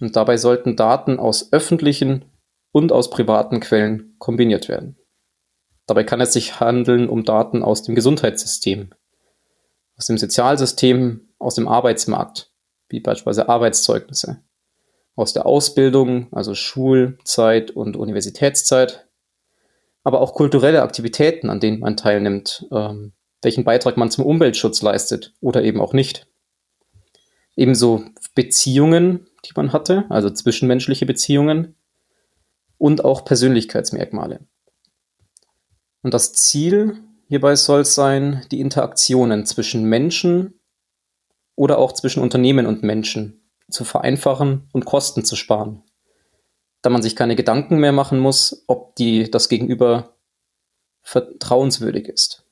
Und 0.01 0.15
dabei 0.15 0.37
sollten 0.37 0.77
Daten 0.77 1.19
aus 1.19 1.53
öffentlichen 1.53 2.31
und 2.71 2.93
aus 2.93 3.11
privaten 3.11 3.61
Quellen 3.61 4.15
kombiniert 4.19 4.69
werden. 4.69 4.99
Dabei 5.87 6.05
kann 6.05 6.21
es 6.21 6.33
sich 6.33 6.61
handeln 6.61 7.09
um 7.09 7.25
Daten 7.25 7.63
aus 7.63 7.83
dem 7.83 7.95
Gesundheitssystem, 7.95 8.93
aus 9.97 10.07
dem 10.07 10.19
Sozialsystem, 10.19 11.33
aus 11.39 11.55
dem 11.55 11.69
Arbeitsmarkt, 11.69 12.53
wie 12.89 13.01
beispielsweise 13.01 13.49
Arbeitszeugnisse, 13.49 14.43
aus 15.15 15.33
der 15.33 15.47
Ausbildung, 15.47 16.29
also 16.33 16.55
Schulzeit 16.55 17.71
und 17.71 17.97
Universitätszeit, 17.97 19.07
aber 20.05 20.21
auch 20.21 20.35
kulturelle 20.35 20.83
Aktivitäten, 20.83 21.51
an 21.51 21.61
denen 21.61 21.81
man 21.81 21.97
teilnimmt, 21.97 22.67
ähm, 22.71 23.13
welchen 23.43 23.65
Beitrag 23.65 23.97
man 23.97 24.11
zum 24.11 24.25
Umweltschutz 24.25 24.83
leistet 24.83 25.35
oder 25.41 25.63
eben 25.65 25.81
auch 25.81 25.93
nicht. 25.93 26.27
Ebenso 27.57 28.05
Beziehungen, 28.35 29.27
die 29.45 29.53
man 29.57 29.73
hatte, 29.73 30.05
also 30.11 30.31
zwischenmenschliche 30.31 31.07
Beziehungen 31.07 31.75
und 32.79 33.05
auch 33.05 33.25
Persönlichkeitsmerkmale. 33.25 34.41
Und 36.03 36.15
das 36.15 36.35
Ziel 36.35 36.99
hierbei 37.29 37.57
soll 37.57 37.81
es 37.81 37.95
sein, 37.95 38.45
die 38.51 38.61
Interaktionen 38.61 39.47
zwischen 39.47 39.85
Menschen 39.85 40.56
oder 41.57 41.79
auch 41.79 41.93
zwischen 41.93 42.23
Unternehmen 42.23 42.67
und 42.67 42.85
Menschen 42.85 43.51
zu 43.69 43.85
vereinfachen 43.85 44.69
und 44.73 44.85
Kosten 44.85 45.25
zu 45.25 45.35
sparen 45.35 45.83
da 46.87 46.91
man 46.91 47.03
sich 47.03 47.17
keine 47.17 47.35
Gedanken 47.35 47.79
mehr 47.79 47.91
machen 47.91 48.21
muss, 48.21 48.63
ob 48.69 48.95
die, 48.95 49.29
das 49.29 49.49
Gegenüber 49.49 50.15
vertrauenswürdig 51.03 52.07
ist. 52.07 52.45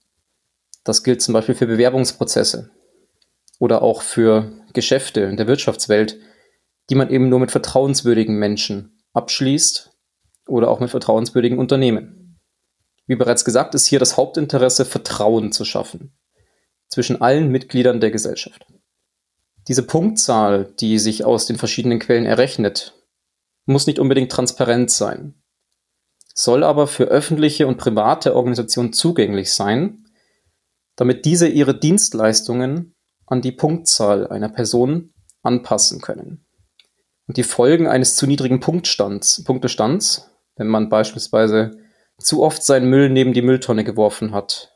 Das 0.82 1.04
gilt 1.04 1.22
zum 1.22 1.34
Beispiel 1.34 1.54
für 1.54 1.68
Bewerbungsprozesse 1.68 2.72
oder 3.60 3.82
auch 3.82 4.02
für 4.02 4.50
Geschäfte 4.72 5.20
in 5.20 5.36
der 5.36 5.46
Wirtschaftswelt, 5.46 6.18
die 6.90 6.96
man 6.96 7.10
eben 7.10 7.28
nur 7.28 7.38
mit 7.38 7.52
vertrauenswürdigen 7.52 8.36
Menschen 8.36 9.00
abschließt 9.12 9.92
oder 10.48 10.68
auch 10.68 10.80
mit 10.80 10.90
vertrauenswürdigen 10.90 11.60
Unternehmen. 11.60 12.40
Wie 13.06 13.14
bereits 13.14 13.44
gesagt, 13.44 13.76
ist 13.76 13.86
hier 13.86 14.00
das 14.00 14.16
Hauptinteresse, 14.16 14.84
Vertrauen 14.84 15.52
zu 15.52 15.64
schaffen 15.64 16.12
zwischen 16.88 17.20
allen 17.20 17.52
Mitgliedern 17.52 18.00
der 18.00 18.10
Gesellschaft. 18.10 18.66
Diese 19.68 19.82
Punktzahl, 19.82 20.74
die 20.80 20.98
sich 20.98 21.24
aus 21.24 21.46
den 21.46 21.56
verschiedenen 21.56 21.98
Quellen 21.98 22.26
errechnet, 22.26 22.94
muss 23.66 23.86
nicht 23.86 23.98
unbedingt 23.98 24.30
transparent 24.30 24.90
sein, 24.90 25.34
soll 26.34 26.64
aber 26.64 26.86
für 26.86 27.04
öffentliche 27.04 27.66
und 27.66 27.78
private 27.78 28.34
Organisationen 28.34 28.92
zugänglich 28.92 29.52
sein, 29.52 30.04
damit 30.96 31.24
diese 31.24 31.48
ihre 31.48 31.78
Dienstleistungen 31.78 32.94
an 33.26 33.40
die 33.40 33.52
Punktzahl 33.52 34.26
einer 34.28 34.48
Person 34.48 35.14
anpassen 35.42 36.00
können. 36.00 36.44
Und 37.26 37.38
die 37.38 37.42
Folgen 37.42 37.86
eines 37.86 38.16
zu 38.16 38.26
niedrigen 38.26 38.60
Punktstands, 38.60 39.42
Punktestands, 39.44 40.30
wenn 40.56 40.68
man 40.68 40.90
beispielsweise 40.90 41.78
zu 42.18 42.42
oft 42.42 42.62
seinen 42.62 42.90
Müll 42.90 43.08
neben 43.08 43.32
die 43.32 43.42
Mülltonne 43.42 43.82
geworfen 43.82 44.32
hat 44.32 44.72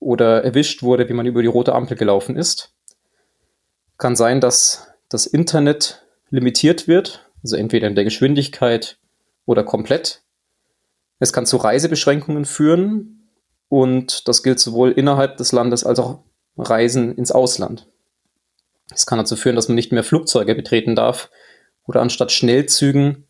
oder 0.00 0.44
erwischt 0.44 0.82
wurde, 0.82 1.08
wie 1.08 1.12
man 1.12 1.26
über 1.26 1.42
die 1.42 1.48
rote 1.48 1.74
Ampel 1.74 1.96
gelaufen 1.96 2.36
ist, 2.36 2.77
kann 3.98 4.16
sein, 4.16 4.40
dass 4.40 4.88
das 5.08 5.26
Internet 5.26 6.06
limitiert 6.30 6.88
wird 6.88 7.28
also 7.42 7.56
entweder 7.56 7.86
in 7.86 7.94
der 7.94 8.04
Geschwindigkeit 8.04 8.98
oder 9.46 9.64
komplett. 9.64 10.22
Es 11.18 11.32
kann 11.32 11.46
zu 11.46 11.56
Reisebeschränkungen 11.56 12.44
führen 12.44 13.30
und 13.68 14.28
das 14.28 14.42
gilt 14.42 14.60
sowohl 14.60 14.92
innerhalb 14.92 15.36
des 15.36 15.52
Landes 15.52 15.84
als 15.84 15.98
auch 15.98 16.20
Reisen 16.56 17.14
ins 17.16 17.32
Ausland. 17.32 17.88
Es 18.90 19.06
kann 19.06 19.18
dazu 19.18 19.36
führen, 19.36 19.56
dass 19.56 19.68
man 19.68 19.74
nicht 19.74 19.92
mehr 19.92 20.04
Flugzeuge 20.04 20.54
betreten 20.54 20.96
darf 20.96 21.30
oder 21.86 22.00
anstatt 22.00 22.32
Schnellzügen 22.32 23.26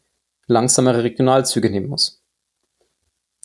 langsamere 0.47 1.05
Regionalzüge 1.05 1.71
nehmen 1.71 1.89
muss. 1.89 2.23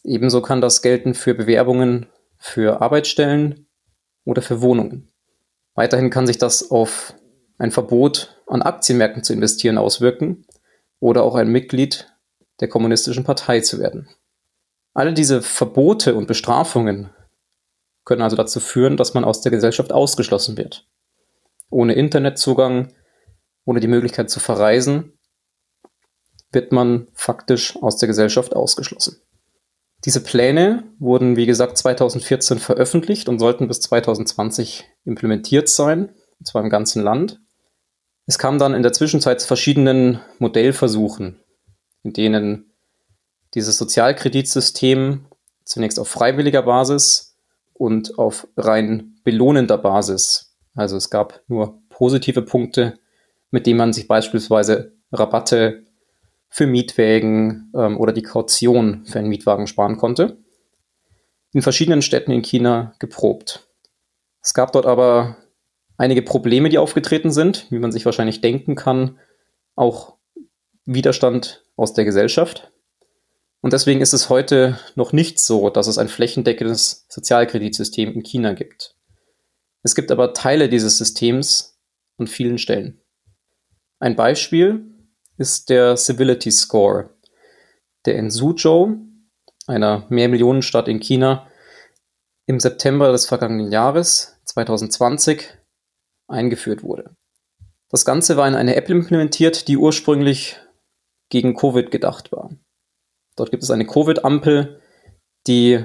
Ebenso 0.04 0.42
kann 0.42 0.62
das 0.62 0.82
gelten 0.82 1.14
für 1.14 1.34
Bewerbungen 1.34 2.08
für 2.38 2.82
Arbeitsstellen 2.82 3.68
oder 4.26 4.42
für 4.42 4.62
Wohnungen. 4.62 5.13
Weiterhin 5.76 6.10
kann 6.10 6.28
sich 6.28 6.38
das 6.38 6.72
auf 6.72 7.14
ein 7.58 7.72
Verbot 7.72 8.42
an 8.48 8.62
Aktienmärkten 8.62 9.24
zu 9.24 9.34
investieren 9.34 9.78
auswirken 9.78 10.46
oder 11.00 11.24
auch 11.24 11.36
ein 11.36 11.50
Mitglied 11.50 12.14
der 12.60 12.68
kommunistischen 12.68 13.24
Partei 13.24 13.62
zu 13.62 13.80
werden. 13.80 14.08
Alle 14.94 15.14
diese 15.14 15.42
Verbote 15.42 16.16
und 16.16 16.28
Bestrafungen 16.28 17.10
können 18.06 18.22
also 18.22 18.36
dazu 18.36 18.60
führen, 18.60 18.98
dass 18.98 19.14
man 19.14 19.24
aus 19.24 19.42
der 19.42 19.52
Gesellschaft 19.52 19.92
ausgeschlossen 19.92 20.58
wird. 20.58 20.88
Ohne 21.70 21.94
Internetzugang, 21.94 22.94
ohne 23.66 23.80
die 23.80 23.88
Möglichkeit 23.88 24.30
zu 24.30 24.40
verreisen, 24.40 25.18
wird 26.52 26.72
man 26.72 27.08
faktisch 27.14 27.76
aus 27.82 27.98
der 27.98 28.08
Gesellschaft 28.08 28.56
ausgeschlossen. 28.56 29.22
Diese 30.06 30.22
Pläne 30.22 30.84
wurden, 31.00 31.38
wie 31.38 31.46
gesagt, 31.46 31.78
2014 31.78 32.60
veröffentlicht 32.60 33.30
und 33.30 33.40
sollten 33.40 33.68
bis 33.68 33.80
2020 33.82 34.86
implementiert 35.06 35.70
sein, 35.70 36.10
und 36.40 36.46
zwar 36.46 36.64
im 36.64 36.70
ganzen 36.70 37.04
Land. 37.04 37.40
Es 38.26 38.38
kam 38.38 38.58
dann 38.58 38.74
in 38.74 38.84
der 38.84 38.94
Zwischenzeit 38.94 39.42
zu 39.42 39.48
verschiedenen 39.48 40.20
Modellversuchen, 40.40 41.40
in 42.04 42.14
denen 42.14 42.72
dieses 43.54 43.78
Sozialkreditsystem 43.78 45.26
zunächst 45.66 46.00
auf 46.00 46.08
freiwilliger 46.08 46.64
Basis 46.64 47.38
und 47.74 48.18
auf 48.18 48.48
rein 48.58 49.16
belohnender 49.24 49.78
Basis, 49.78 50.54
also 50.76 50.98
es 50.98 51.10
gab 51.10 51.42
nur 51.48 51.82
positive 51.90 52.42
Punkte, 52.42 53.00
mit 53.52 53.68
denen 53.68 53.78
man 53.78 53.94
sich 53.94 54.08
beispielsweise 54.08 54.94
Rabatte 55.12 55.84
für 56.50 56.66
Mietwägen 56.66 57.72
ähm, 57.76 58.00
oder 58.00 58.14
die 58.14 58.24
Kaution 58.24 59.06
für 59.06 59.20
einen 59.20 59.30
Mietwagen 59.30 59.68
sparen 59.68 59.98
konnte, 59.98 60.38
in 61.54 61.62
verschiedenen 61.62 62.02
Städten 62.02 62.32
in 62.32 62.42
China 62.42 62.94
geprobt. 63.00 63.63
Es 64.44 64.54
gab 64.54 64.74
dort 64.74 64.86
aber 64.86 65.38
einige 65.98 66.22
Probleme, 66.22 66.70
die 66.70 66.78
aufgetreten 66.78 67.32
sind, 67.32 67.68
wie 67.70 67.80
man 67.80 67.92
sich 67.92 68.06
wahrscheinlich 68.06 68.42
denken 68.42 68.76
kann, 68.76 69.20
auch 69.76 70.18
Widerstand 70.86 71.66
aus 71.78 71.94
der 71.94 72.04
Gesellschaft. 72.04 72.72
Und 73.62 73.72
deswegen 73.72 74.02
ist 74.02 74.14
es 74.14 74.30
heute 74.30 74.78
noch 74.96 75.14
nicht 75.14 75.40
so, 75.40 75.70
dass 75.70 75.88
es 75.88 75.98
ein 75.98 76.10
flächendeckendes 76.10 77.06
Sozialkreditsystem 77.08 78.14
in 78.14 78.24
China 78.24 78.52
gibt. 78.54 78.98
Es 79.82 79.96
gibt 79.96 80.12
aber 80.12 80.34
Teile 80.34 80.68
dieses 80.68 80.98
Systems 80.98 81.80
an 82.18 82.28
vielen 82.28 82.58
Stellen. 82.58 83.02
Ein 84.00 84.18
Beispiel 84.18 84.84
ist 85.38 85.70
der 85.70 85.96
Civility 85.96 86.52
Score, 86.52 87.12
der 88.06 88.16
in 88.16 88.30
Suzhou, 88.30 88.98
einer 89.66 90.06
Mehrmillionenstadt 90.10 90.90
in 90.90 91.00
China, 91.00 91.48
im 92.46 92.60
September 92.60 93.14
des 93.14 93.26
vergangenen 93.26 93.72
Jahres 93.72 94.33
2020 94.46 95.58
eingeführt 96.28 96.84
wurde. 96.84 97.16
Das 97.90 98.06
Ganze 98.06 98.38
war 98.38 98.48
in 98.48 98.56
eine 98.56 98.76
App 98.76 98.90
implementiert, 98.90 99.68
die 99.68 99.78
ursprünglich 99.78 100.58
gegen 101.30 101.56
Covid 101.56 101.92
gedacht 101.92 102.32
war. 102.32 102.50
Dort 103.36 103.52
gibt 103.52 103.64
es 103.64 103.72
eine 103.72 103.86
Covid-Ampel, 103.86 104.80
die 105.48 105.84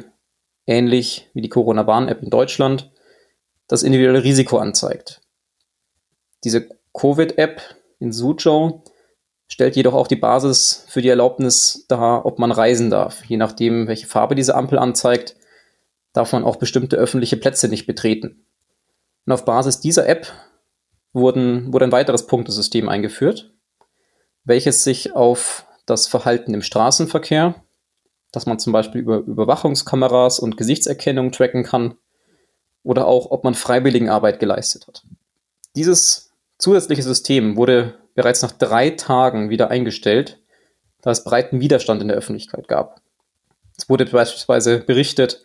ähnlich 0.66 1.30
wie 1.34 1.40
die 1.40 1.48
Corona-Warn-App 1.48 2.22
in 2.22 2.30
Deutschland 2.30 2.90
das 3.66 3.82
individuelle 3.82 4.24
Risiko 4.24 4.58
anzeigt. 4.58 5.20
Diese 6.44 6.68
Covid-App 6.94 7.60
in 7.98 8.12
Suzhou 8.12 8.84
stellt 9.48 9.76
jedoch 9.76 9.94
auch 9.94 10.06
die 10.06 10.16
Basis 10.16 10.84
für 10.88 11.02
die 11.02 11.08
Erlaubnis 11.08 11.86
dar, 11.88 12.26
ob 12.26 12.38
man 12.38 12.52
reisen 12.52 12.90
darf. 12.90 13.24
Je 13.24 13.36
nachdem, 13.36 13.88
welche 13.88 14.06
Farbe 14.06 14.34
diese 14.34 14.54
Ampel 14.54 14.78
anzeigt, 14.78 15.36
darf 16.12 16.32
man 16.32 16.44
auch 16.44 16.56
bestimmte 16.56 16.96
öffentliche 16.96 17.36
Plätze 17.36 17.68
nicht 17.68 17.86
betreten. 17.86 18.46
Und 19.28 19.32
auf 19.32 19.44
Basis 19.44 19.78
dieser 19.78 20.08
App 20.08 20.32
wurden, 21.12 21.70
wurde 21.70 21.84
ein 21.84 21.92
weiteres 21.92 22.26
Punktesystem 22.26 22.88
eingeführt, 22.88 23.52
welches 24.44 24.84
sich 24.84 25.14
auf 25.14 25.66
das 25.84 26.06
Verhalten 26.06 26.54
im 26.54 26.62
Straßenverkehr, 26.62 27.54
dass 28.32 28.46
man 28.46 28.58
zum 28.58 28.72
Beispiel 28.72 29.02
über 29.02 29.18
Überwachungskameras 29.18 30.38
und 30.38 30.56
Gesichtserkennung 30.56 31.30
tracken 31.30 31.62
kann 31.62 31.98
oder 32.82 33.06
auch, 33.06 33.30
ob 33.30 33.44
man 33.44 33.52
Freiwilligenarbeit 33.52 34.40
geleistet 34.40 34.86
hat. 34.86 35.02
Dieses 35.76 36.30
zusätzliche 36.56 37.02
System 37.02 37.58
wurde 37.58 37.98
bereits 38.14 38.40
nach 38.40 38.52
drei 38.52 38.88
Tagen 38.88 39.50
wieder 39.50 39.70
eingestellt, 39.70 40.40
da 41.02 41.10
es 41.10 41.22
breiten 41.22 41.60
Widerstand 41.60 42.00
in 42.00 42.08
der 42.08 42.16
Öffentlichkeit 42.16 42.66
gab. 42.66 43.02
Es 43.76 43.90
wurde 43.90 44.06
beispielsweise 44.06 44.78
berichtet, 44.78 45.44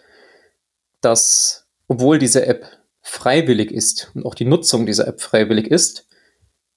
dass, 1.01 1.67
obwohl 1.89 2.17
diese 2.17 2.45
App 2.45 2.65
freiwillig 3.03 3.71
ist 3.71 4.11
und 4.15 4.25
auch 4.25 4.33
die 4.33 4.45
Nutzung 4.45 4.85
dieser 4.85 5.07
App 5.07 5.21
freiwillig 5.21 5.67
ist, 5.67 6.07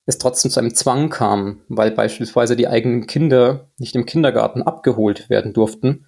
es 0.05 0.19
trotzdem 0.19 0.51
zu 0.51 0.61
einem 0.61 0.75
Zwang 0.75 1.09
kam, 1.09 1.63
weil 1.69 1.91
beispielsweise 1.91 2.57
die 2.57 2.69
eigenen 2.69 3.07
Kinder 3.07 3.71
nicht 3.79 3.95
im 3.97 4.07
Kindergarten 4.07 4.63
abgeholt 4.63 5.31
werden 5.31 5.53
durften, 5.53 6.07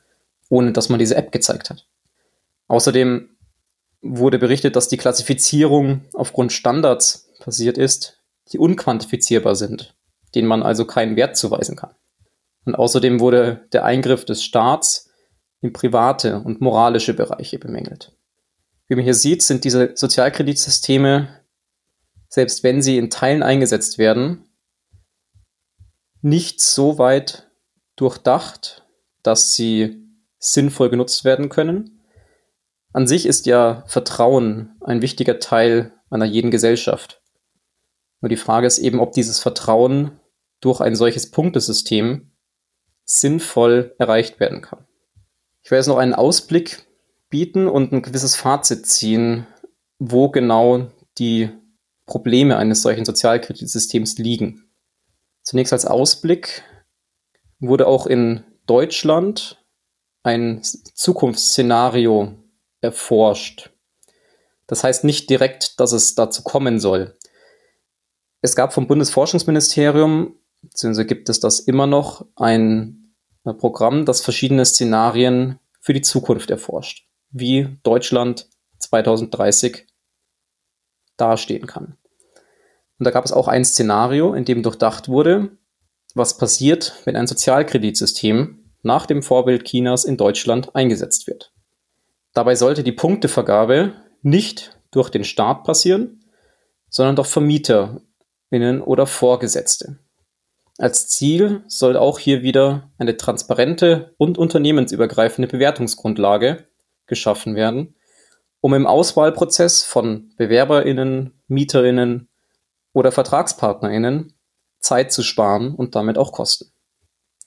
ohne 0.48 0.72
dass 0.72 0.88
man 0.88 0.98
diese 0.98 1.16
App 1.16 1.32
gezeigt 1.32 1.70
hat. 1.70 1.86
Außerdem 2.68 3.30
wurde 4.00 4.38
berichtet, 4.38 4.76
dass 4.76 4.88
die 4.88 4.96
Klassifizierung 4.96 6.02
aufgrund 6.14 6.52
Standards 6.52 7.30
passiert 7.40 7.78
ist, 7.78 8.20
die 8.52 8.58
unquantifizierbar 8.58 9.56
sind, 9.56 9.96
denen 10.34 10.48
man 10.48 10.62
also 10.62 10.84
keinen 10.84 11.16
Wert 11.16 11.36
zuweisen 11.36 11.76
kann. 11.76 11.94
Und 12.64 12.74
außerdem 12.74 13.20
wurde 13.20 13.66
der 13.72 13.84
Eingriff 13.84 14.24
des 14.24 14.44
Staats 14.44 15.10
in 15.60 15.72
private 15.72 16.40
und 16.40 16.60
moralische 16.60 17.14
Bereiche 17.14 17.58
bemängelt. 17.58 18.12
Wie 18.88 18.94
man 18.94 19.04
hier 19.04 19.14
sieht, 19.14 19.42
sind 19.42 19.64
diese 19.64 19.92
Sozialkreditsysteme 19.94 21.38
selbst 22.28 22.62
wenn 22.62 22.82
sie 22.82 22.98
in 22.98 23.10
Teilen 23.10 23.42
eingesetzt 23.42 23.98
werden, 23.98 24.44
nicht 26.20 26.60
so 26.60 26.98
weit 26.98 27.50
durchdacht, 27.96 28.86
dass 29.22 29.54
sie 29.54 30.06
sinnvoll 30.38 30.90
genutzt 30.90 31.24
werden 31.24 31.48
können. 31.48 32.00
An 32.92 33.06
sich 33.06 33.26
ist 33.26 33.46
ja 33.46 33.84
Vertrauen 33.86 34.76
ein 34.80 35.02
wichtiger 35.02 35.38
Teil 35.40 35.92
einer 36.10 36.24
jeden 36.24 36.50
Gesellschaft. 36.50 37.22
Nur 38.20 38.28
die 38.28 38.36
Frage 38.36 38.66
ist 38.66 38.78
eben, 38.78 39.00
ob 39.00 39.12
dieses 39.12 39.40
Vertrauen 39.40 40.20
durch 40.60 40.80
ein 40.80 40.96
solches 40.96 41.30
Punktesystem 41.30 42.32
sinnvoll 43.04 43.94
erreicht 43.98 44.40
werden 44.40 44.60
kann. 44.60 44.86
Ich 45.62 45.70
werde 45.70 45.80
jetzt 45.80 45.88
noch 45.88 45.98
einen 45.98 46.14
Ausblick 46.14 46.87
bieten 47.30 47.68
und 47.68 47.92
ein 47.92 48.02
gewisses 48.02 48.36
Fazit 48.36 48.86
ziehen, 48.86 49.46
wo 49.98 50.30
genau 50.30 50.88
die 51.18 51.50
Probleme 52.06 52.56
eines 52.56 52.82
solchen 52.82 53.04
Sozialkreditsystems 53.04 54.18
liegen. 54.18 54.70
Zunächst 55.42 55.72
als 55.72 55.84
Ausblick 55.84 56.62
wurde 57.60 57.86
auch 57.86 58.06
in 58.06 58.44
Deutschland 58.66 59.62
ein 60.22 60.62
Zukunftsszenario 60.62 62.34
erforscht. 62.80 63.70
Das 64.66 64.84
heißt 64.84 65.04
nicht 65.04 65.30
direkt, 65.30 65.80
dass 65.80 65.92
es 65.92 66.14
dazu 66.14 66.42
kommen 66.42 66.78
soll. 66.78 67.16
Es 68.42 68.54
gab 68.54 68.72
vom 68.72 68.86
Bundesforschungsministerium, 68.86 70.38
beziehungsweise 70.62 71.06
gibt 71.06 71.28
es 71.28 71.40
das 71.40 71.60
immer 71.60 71.86
noch, 71.86 72.26
ein 72.36 73.14
Programm, 73.44 74.04
das 74.04 74.20
verschiedene 74.20 74.64
Szenarien 74.66 75.58
für 75.80 75.94
die 75.94 76.02
Zukunft 76.02 76.50
erforscht, 76.50 77.07
wie 77.30 77.78
Deutschland 77.82 78.48
2030 78.78 79.86
dastehen 81.16 81.66
kann. 81.66 81.96
Und 82.98 83.04
da 83.04 83.10
gab 83.10 83.24
es 83.24 83.32
auch 83.32 83.48
ein 83.48 83.64
Szenario, 83.64 84.34
in 84.34 84.44
dem 84.44 84.62
durchdacht 84.62 85.08
wurde, 85.08 85.50
was 86.14 86.36
passiert, 86.36 86.94
wenn 87.04 87.16
ein 87.16 87.26
Sozialkreditsystem 87.26 88.58
nach 88.82 89.06
dem 89.06 89.22
Vorbild 89.22 89.64
Chinas 89.64 90.04
in 90.04 90.16
Deutschland 90.16 90.74
eingesetzt 90.74 91.26
wird. 91.26 91.52
Dabei 92.32 92.54
sollte 92.54 92.82
die 92.82 92.92
Punktevergabe 92.92 93.92
nicht 94.22 94.78
durch 94.90 95.10
den 95.10 95.24
Staat 95.24 95.64
passieren, 95.64 96.24
sondern 96.88 97.16
durch 97.16 97.28
VermieterInnen 97.28 98.80
oder 98.82 99.06
Vorgesetzte. 99.06 99.98
Als 100.78 101.08
Ziel 101.08 101.64
soll 101.66 101.96
auch 101.96 102.20
hier 102.20 102.42
wieder 102.42 102.90
eine 102.98 103.16
transparente 103.16 104.14
und 104.16 104.38
unternehmensübergreifende 104.38 105.48
Bewertungsgrundlage 105.48 106.67
geschaffen 107.08 107.54
werden, 107.54 107.96
um 108.60 108.74
im 108.74 108.86
Auswahlprozess 108.86 109.82
von 109.82 110.30
BewerberInnen, 110.36 111.40
MieterInnen 111.48 112.28
oder 112.92 113.12
VertragspartnerInnen 113.12 114.34
Zeit 114.80 115.12
zu 115.12 115.22
sparen 115.22 115.74
und 115.74 115.94
damit 115.94 116.18
auch 116.18 116.32
Kosten. 116.32 116.72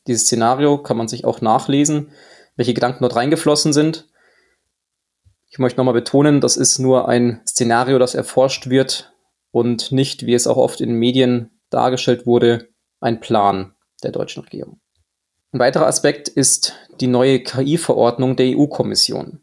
Dieses 0.08 0.24
Szenario 0.24 0.78
kann 0.78 0.98
man 0.98 1.08
sich 1.08 1.26
auch 1.26 1.42
nachlesen, 1.42 2.12
welche 2.56 2.74
Gedanken 2.74 3.04
dort 3.04 3.16
reingeflossen 3.16 3.74
sind. 3.74 4.08
Ich 5.50 5.60
möchte 5.60 5.78
nochmal 5.78 5.94
betonen, 5.94 6.42
das 6.42 6.58
ist 6.58 6.80
nur 6.80 7.08
ein 7.08 7.42
Szenario, 7.48 8.00
das 8.00 8.16
erforscht 8.16 8.70
wird 8.70 9.14
und 9.52 9.92
nicht, 9.92 10.26
wie 10.26 10.34
es 10.34 10.48
auch 10.48 10.58
oft 10.58 10.82
in 10.82 10.94
Medien 10.94 11.52
dargestellt 11.70 12.26
wurde, 12.26 12.70
ein 13.00 13.20
Plan 13.20 13.76
der 14.04 14.12
deutschen 14.12 14.44
Regierung. 14.44 14.80
Ein 15.52 15.60
weiterer 15.60 15.88
Aspekt 15.88 16.30
ist 16.30 16.76
die 17.02 17.08
neue 17.08 17.42
KI-Verordnung 17.42 18.38
der 18.38 18.58
EU-Kommission. 18.58 19.42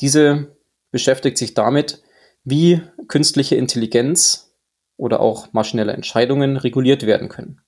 Diese 0.00 0.56
beschäftigt 0.90 1.38
sich 1.38 1.54
damit, 1.54 2.02
wie 2.44 2.82
künstliche 3.08 3.56
Intelligenz 3.56 4.54
oder 4.96 5.20
auch 5.20 5.52
maschinelle 5.52 5.92
Entscheidungen 5.92 6.56
reguliert 6.56 7.06
werden 7.06 7.28
können. 7.28 7.60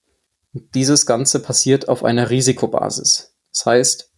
Dieses 0.52 1.06
Ganze 1.06 1.40
passiert 1.40 1.88
auf 1.88 2.04
einer 2.04 2.30
Risikobasis. 2.30 3.36
Das 3.52 3.66
heißt, 3.66 4.12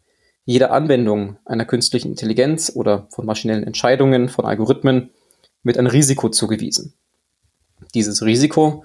jede 0.44 0.70
Anwendung 0.70 1.38
einer 1.44 1.64
künstlichen 1.64 2.08
Intelligenz 2.08 2.72
oder 2.74 3.08
von 3.10 3.26
maschinellen 3.26 3.64
Entscheidungen, 3.64 4.28
von 4.28 4.44
Algorithmen 4.44 5.10
wird 5.62 5.78
ein 5.78 5.86
Risiko 5.86 6.28
zugewiesen. 6.28 6.94
Dieses 7.94 8.22
Risiko 8.22 8.84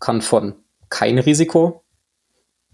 kann 0.00 0.22
von 0.22 0.56
kein 0.88 1.18
Risiko, 1.18 1.84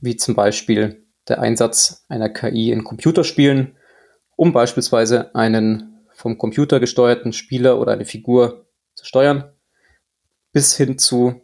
wie 0.01 0.17
zum 0.17 0.35
Beispiel 0.35 1.07
der 1.29 1.41
Einsatz 1.41 2.05
einer 2.09 2.29
KI 2.29 2.73
in 2.73 2.85
Computerspielen, 2.85 3.77
um 4.37 4.53
beispielsweise 4.53 5.35
einen 5.35 5.90
vom 6.21 6.37
Computer 6.37 6.81
gesteuerten 6.81 7.33
Spieler 7.33 7.81
oder 7.81 7.93
eine 7.93 8.05
Figur 8.05 8.67
zu 8.95 9.07
steuern, 9.07 9.51
bis 10.53 10.77
hin 10.77 10.99
zu 10.99 11.41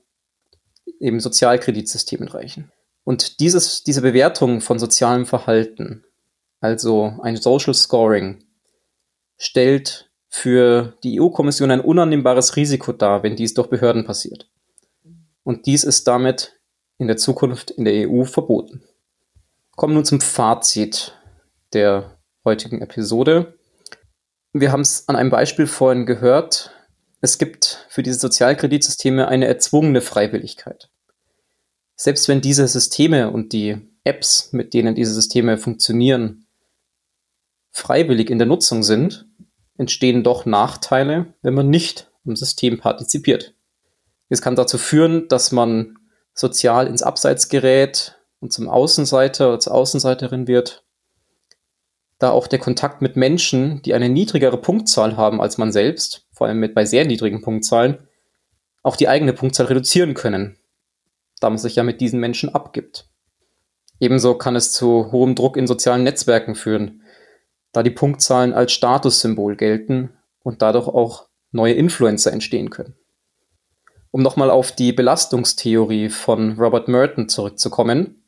eben 1.01 1.19
Sozialkreditsystemen 1.19 2.29
reichen. 2.29 2.71
Und 3.03 3.41
dieses, 3.41 3.85
diese 3.85 4.03
Bewertung 4.03 4.61
von 4.61 4.79
sozialem 4.79 5.25
Verhalten, 5.25 6.05
also 6.61 7.15
ein 7.23 7.37
Social 7.37 7.73
Scoring, 7.73 8.45
stellt 9.39 10.11
für 10.29 10.99
die 11.03 11.23
EU-Kommission 11.23 11.71
ein 11.71 11.81
unannehmbares 11.81 12.57
Risiko 12.57 12.93
dar, 12.93 13.23
wenn 13.23 13.37
dies 13.37 13.55
durch 13.55 13.69
Behörden 13.69 14.05
passiert. 14.05 14.51
Und 15.43 15.65
dies 15.65 15.85
ist 15.85 16.07
damit 16.07 16.61
in 16.99 17.07
der 17.07 17.17
Zukunft 17.17 17.71
in 17.71 17.87
der 17.87 18.11
EU 18.11 18.25
verboten. 18.25 18.83
Kommen 19.75 19.95
nun 19.95 20.05
zum 20.05 20.21
Fazit 20.21 21.17
der 21.73 22.19
heutigen 22.45 22.83
Episode. 22.83 23.56
Wir 24.61 24.73
haben 24.73 24.81
es 24.81 25.09
an 25.09 25.17
einem 25.17 25.31
Beispiel 25.31 25.67
vorhin 25.67 26.07
gehört. 26.07 26.73
Es 27.21 27.39
gibt 27.39 27.87
für 27.89 28.03
diese 28.03 28.19
Sozialkreditsysteme 28.19 29.29
eine 29.29 29.47
erzwungene 29.47 30.01
Freiwilligkeit 30.01 30.91
selbst 31.97 32.29
wenn 32.29 32.43
diese 32.43 32.69
Systeme 32.69 33.31
und 33.31 33.53
die 33.53 33.79
Apps, 34.05 34.53
mit 34.53 34.75
denen 34.75 34.95
diese 34.95 35.15
Systeme 35.15 35.59
funktionieren, 35.59 36.47
freiwillig 37.73 38.31
in 38.31 38.39
der 38.39 38.47
Nutzung 38.47 38.83
sind, 38.83 39.27
entstehen 39.79 40.23
doch 40.23 40.47
Nachteile, 40.47 41.35
wenn 41.43 41.55
man 41.55 41.69
nicht 41.69 42.11
am 42.27 42.37
System 42.37 42.79
partizipiert. 42.79 43.55
Es 44.29 44.43
kann 44.43 44.57
dazu 44.57 44.79
führen, 44.79 45.29
dass 45.29 45.53
man 45.53 45.99
sozial 46.35 46.87
ins 46.87 47.03
Abseits 47.03 47.49
gerät 47.49 48.19
und 48.41 48.53
zum 48.53 48.69
Außenseiter 48.69 49.49
oder 49.49 49.61
zur 49.61 49.75
Außenseiterin 49.75 50.47
wird, 50.47 50.85
da 52.19 52.31
auch 52.31 52.47
der 52.47 52.59
Kontakt 52.59 53.03
mit 53.03 53.17
Menschen, 53.17 53.83
die 53.83 53.95
eine 53.95 54.09
niedrigere 54.09 54.59
Punktzahl 54.59 55.17
haben 55.17 55.41
als 55.41 55.59
man 55.59 55.73
selbst, 55.73 56.27
vor 56.33 56.47
allem 56.47 56.59
mit 56.59 56.75
bei 56.75 56.85
sehr 56.85 57.05
niedrigen 57.05 57.43
Punktzahlen, 57.43 57.99
auch 58.83 58.97
die 58.97 59.09
eigene 59.09 59.33
Punktzahl 59.33 59.67
reduzieren 59.67 60.15
können, 60.15 60.59
da 61.41 61.51
man 61.51 61.59
sich 61.59 61.77
ja 61.77 61.83
mit 61.83 62.01
diesen 62.01 62.21
Menschen 62.21 62.55
abgibt. 62.55 63.09
Ebenso 64.01 64.35
kann 64.35 64.57
es 64.57 64.73
zu 64.73 65.11
hohem 65.13 65.35
Druck 65.35 65.57
in 65.57 65.67
sozialen 65.67 66.05
Netzwerken 66.05 66.55
führen, 66.55 67.03
da 67.73 67.83
die 67.83 67.91
Punktzahlen 67.91 68.53
als 68.53 68.73
Statussymbol 68.73 69.57
gelten 69.57 70.11
und 70.43 70.63
dadurch 70.63 70.89
auch 70.89 71.29
neue 71.51 71.75
Influencer 71.75 72.33
entstehen 72.33 72.71
können. 72.71 72.95
Um 74.11 74.23
nochmal 74.23 74.51
auf 74.51 74.73
die 74.73 74.93
Belastungstheorie 74.93 76.09
von 76.09 76.59
Robert 76.59 76.89
Merton 76.89 77.29
zurückzukommen. 77.29 78.25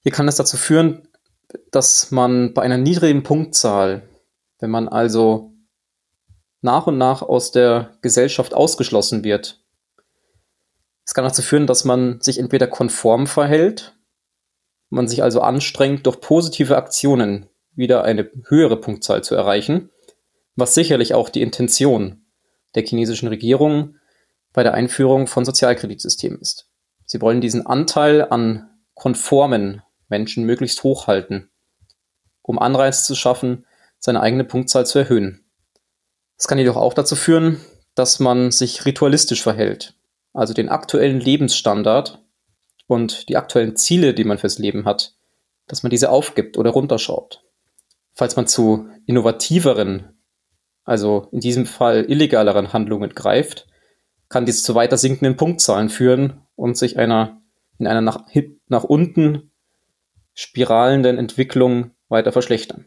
Hier 0.00 0.12
kann 0.12 0.26
es 0.26 0.36
dazu 0.36 0.56
führen, 0.56 1.06
dass 1.70 2.10
man 2.10 2.54
bei 2.54 2.62
einer 2.62 2.78
niedrigen 2.78 3.22
Punktzahl, 3.22 4.02
wenn 4.58 4.70
man 4.70 4.88
also 4.88 5.52
nach 6.60 6.86
und 6.86 6.98
nach 6.98 7.22
aus 7.22 7.50
der 7.50 7.96
Gesellschaft 8.00 8.54
ausgeschlossen 8.54 9.24
wird, 9.24 9.64
es 11.06 11.12
kann 11.12 11.24
dazu 11.24 11.42
führen, 11.42 11.66
dass 11.66 11.84
man 11.84 12.20
sich 12.20 12.38
entweder 12.38 12.66
konform 12.66 13.26
verhält, 13.26 13.94
man 14.88 15.06
sich 15.06 15.22
also 15.22 15.40
anstrengt, 15.40 16.06
durch 16.06 16.20
positive 16.20 16.76
Aktionen 16.76 17.48
wieder 17.74 18.04
eine 18.04 18.30
höhere 18.48 18.80
Punktzahl 18.80 19.22
zu 19.22 19.34
erreichen, 19.34 19.90
was 20.56 20.74
sicherlich 20.74 21.14
auch 21.14 21.28
die 21.28 21.42
Intention 21.42 22.24
der 22.74 22.84
chinesischen 22.84 23.28
Regierung 23.28 23.96
bei 24.52 24.62
der 24.62 24.74
Einführung 24.74 25.26
von 25.26 25.44
Sozialkreditsystemen 25.44 26.40
ist. 26.40 26.70
Sie 27.04 27.20
wollen 27.20 27.40
diesen 27.40 27.66
Anteil 27.66 28.22
an 28.22 28.70
konformen 28.94 29.82
Menschen 30.08 30.44
möglichst 30.44 30.82
hoch 30.82 31.06
halten, 31.06 31.50
um 32.42 32.58
Anreiz 32.58 33.04
zu 33.04 33.14
schaffen, 33.14 33.66
seine 33.98 34.20
eigene 34.20 34.44
Punktzahl 34.44 34.86
zu 34.86 34.98
erhöhen. 34.98 35.44
Es 36.36 36.46
kann 36.46 36.58
jedoch 36.58 36.76
auch 36.76 36.94
dazu 36.94 37.16
führen, 37.16 37.60
dass 37.94 38.20
man 38.20 38.50
sich 38.50 38.84
ritualistisch 38.84 39.42
verhält, 39.42 39.94
also 40.32 40.52
den 40.52 40.68
aktuellen 40.68 41.20
Lebensstandard 41.20 42.22
und 42.86 43.28
die 43.28 43.36
aktuellen 43.36 43.76
Ziele, 43.76 44.14
die 44.14 44.24
man 44.24 44.38
fürs 44.38 44.58
Leben 44.58 44.84
hat, 44.84 45.14
dass 45.66 45.82
man 45.82 45.90
diese 45.90 46.10
aufgibt 46.10 46.58
oder 46.58 46.70
runterschraubt. 46.70 47.44
Falls 48.12 48.36
man 48.36 48.46
zu 48.46 48.88
innovativeren, 49.06 50.18
also 50.84 51.28
in 51.32 51.40
diesem 51.40 51.66
Fall 51.66 52.04
illegaleren 52.04 52.72
Handlungen 52.72 53.10
greift, 53.10 53.66
kann 54.28 54.46
dies 54.46 54.62
zu 54.62 54.74
weiter 54.74 54.96
sinkenden 54.96 55.36
Punktzahlen 55.36 55.88
führen 55.88 56.42
und 56.56 56.76
sich 56.76 56.98
einer 56.98 57.40
in 57.78 57.86
einer 57.86 58.00
nach, 58.00 58.26
nach 58.68 58.84
unten 58.84 59.50
spiralenden 60.34 61.18
Entwicklung 61.18 61.92
weiter 62.08 62.32
verschlechtern. 62.32 62.86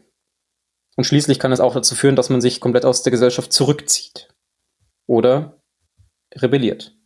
Und 0.96 1.04
schließlich 1.04 1.38
kann 1.38 1.52
es 1.52 1.60
auch 1.60 1.74
dazu 1.74 1.94
führen, 1.94 2.16
dass 2.16 2.30
man 2.30 2.40
sich 2.40 2.60
komplett 2.60 2.84
aus 2.84 3.02
der 3.02 3.10
Gesellschaft 3.10 3.52
zurückzieht 3.52 4.28
oder 5.06 5.62
rebelliert. 6.34 6.96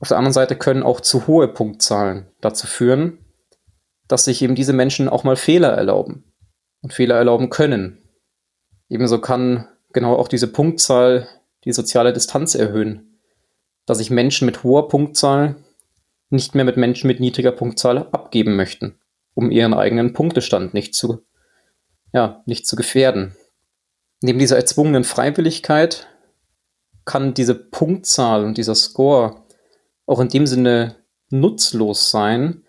Auf 0.00 0.08
der 0.08 0.16
anderen 0.16 0.32
Seite 0.32 0.56
können 0.56 0.82
auch 0.82 1.00
zu 1.00 1.26
hohe 1.26 1.48
Punktzahlen 1.48 2.26
dazu 2.40 2.66
führen, 2.66 3.24
dass 4.08 4.24
sich 4.24 4.42
eben 4.42 4.54
diese 4.54 4.72
Menschen 4.72 5.08
auch 5.08 5.24
mal 5.24 5.36
Fehler 5.36 5.68
erlauben 5.68 6.24
und 6.82 6.92
Fehler 6.92 7.16
erlauben 7.16 7.50
können. 7.50 8.02
Ebenso 8.88 9.20
kann 9.20 9.68
genau 9.92 10.16
auch 10.16 10.28
diese 10.28 10.48
Punktzahl 10.48 11.28
die 11.64 11.72
soziale 11.72 12.12
Distanz 12.12 12.54
erhöhen, 12.54 13.20
dass 13.86 13.98
sich 13.98 14.10
Menschen 14.10 14.46
mit 14.46 14.62
hoher 14.62 14.88
Punktzahl 14.88 15.56
nicht 16.30 16.54
mehr 16.54 16.64
mit 16.64 16.76
Menschen 16.76 17.08
mit 17.08 17.20
niedriger 17.20 17.52
Punktzahl 17.52 17.98
abgeben 17.98 18.56
möchten, 18.56 18.99
um 19.34 19.50
ihren 19.50 19.74
eigenen 19.74 20.12
Punktestand 20.12 20.74
nicht 20.74 20.94
zu, 20.94 21.24
ja, 22.12 22.42
nicht 22.46 22.66
zu 22.66 22.76
gefährden. 22.76 23.36
Neben 24.22 24.38
dieser 24.38 24.56
erzwungenen 24.56 25.04
Freiwilligkeit 25.04 26.08
kann 27.04 27.34
diese 27.34 27.54
Punktzahl 27.54 28.44
und 28.44 28.58
dieser 28.58 28.74
Score 28.74 29.44
auch 30.06 30.20
in 30.20 30.28
dem 30.28 30.46
Sinne 30.46 30.96
nutzlos 31.30 32.10
sein, 32.10 32.64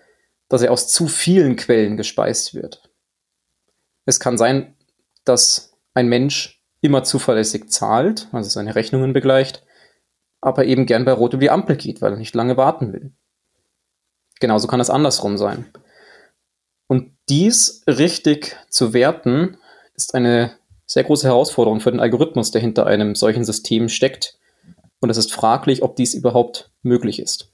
dass 0.47 0.61
er 0.61 0.71
aus 0.71 0.87
zu 0.87 1.07
vielen 1.07 1.55
Quellen 1.55 1.97
gespeist 1.97 2.53
wird. 2.53 2.89
Es 4.05 4.19
kann 4.19 4.37
sein, 4.37 4.75
dass 5.25 5.73
ein 5.93 6.07
Mensch 6.07 6.63
immer 6.81 7.03
zuverlässig 7.03 7.69
zahlt, 7.69 8.27
also 8.31 8.49
seine 8.49 8.75
Rechnungen 8.75 9.13
begleicht, 9.13 9.63
aber 10.41 10.65
eben 10.65 10.85
gern 10.85 11.05
bei 11.05 11.11
Rot 11.11 11.33
über 11.33 11.41
die 11.41 11.49
Ampel 11.51 11.75
geht, 11.75 12.01
weil 12.01 12.13
er 12.13 12.17
nicht 12.17 12.35
lange 12.35 12.57
warten 12.57 12.93
will. 12.93 13.13
Genauso 14.39 14.67
kann 14.67 14.79
es 14.79 14.89
andersrum 14.89 15.37
sein. 15.37 15.71
Dies 17.31 17.83
richtig 17.87 18.57
zu 18.69 18.91
werten, 18.91 19.55
ist 19.95 20.15
eine 20.15 20.57
sehr 20.85 21.05
große 21.05 21.25
Herausforderung 21.25 21.79
für 21.79 21.89
den 21.89 22.01
Algorithmus, 22.01 22.51
der 22.51 22.59
hinter 22.59 22.87
einem 22.87 23.15
solchen 23.15 23.45
System 23.45 23.87
steckt, 23.87 24.37
und 24.99 25.09
es 25.09 25.15
ist 25.15 25.31
fraglich, 25.31 25.81
ob 25.81 25.95
dies 25.95 26.13
überhaupt 26.13 26.71
möglich 26.83 27.21
ist. 27.21 27.53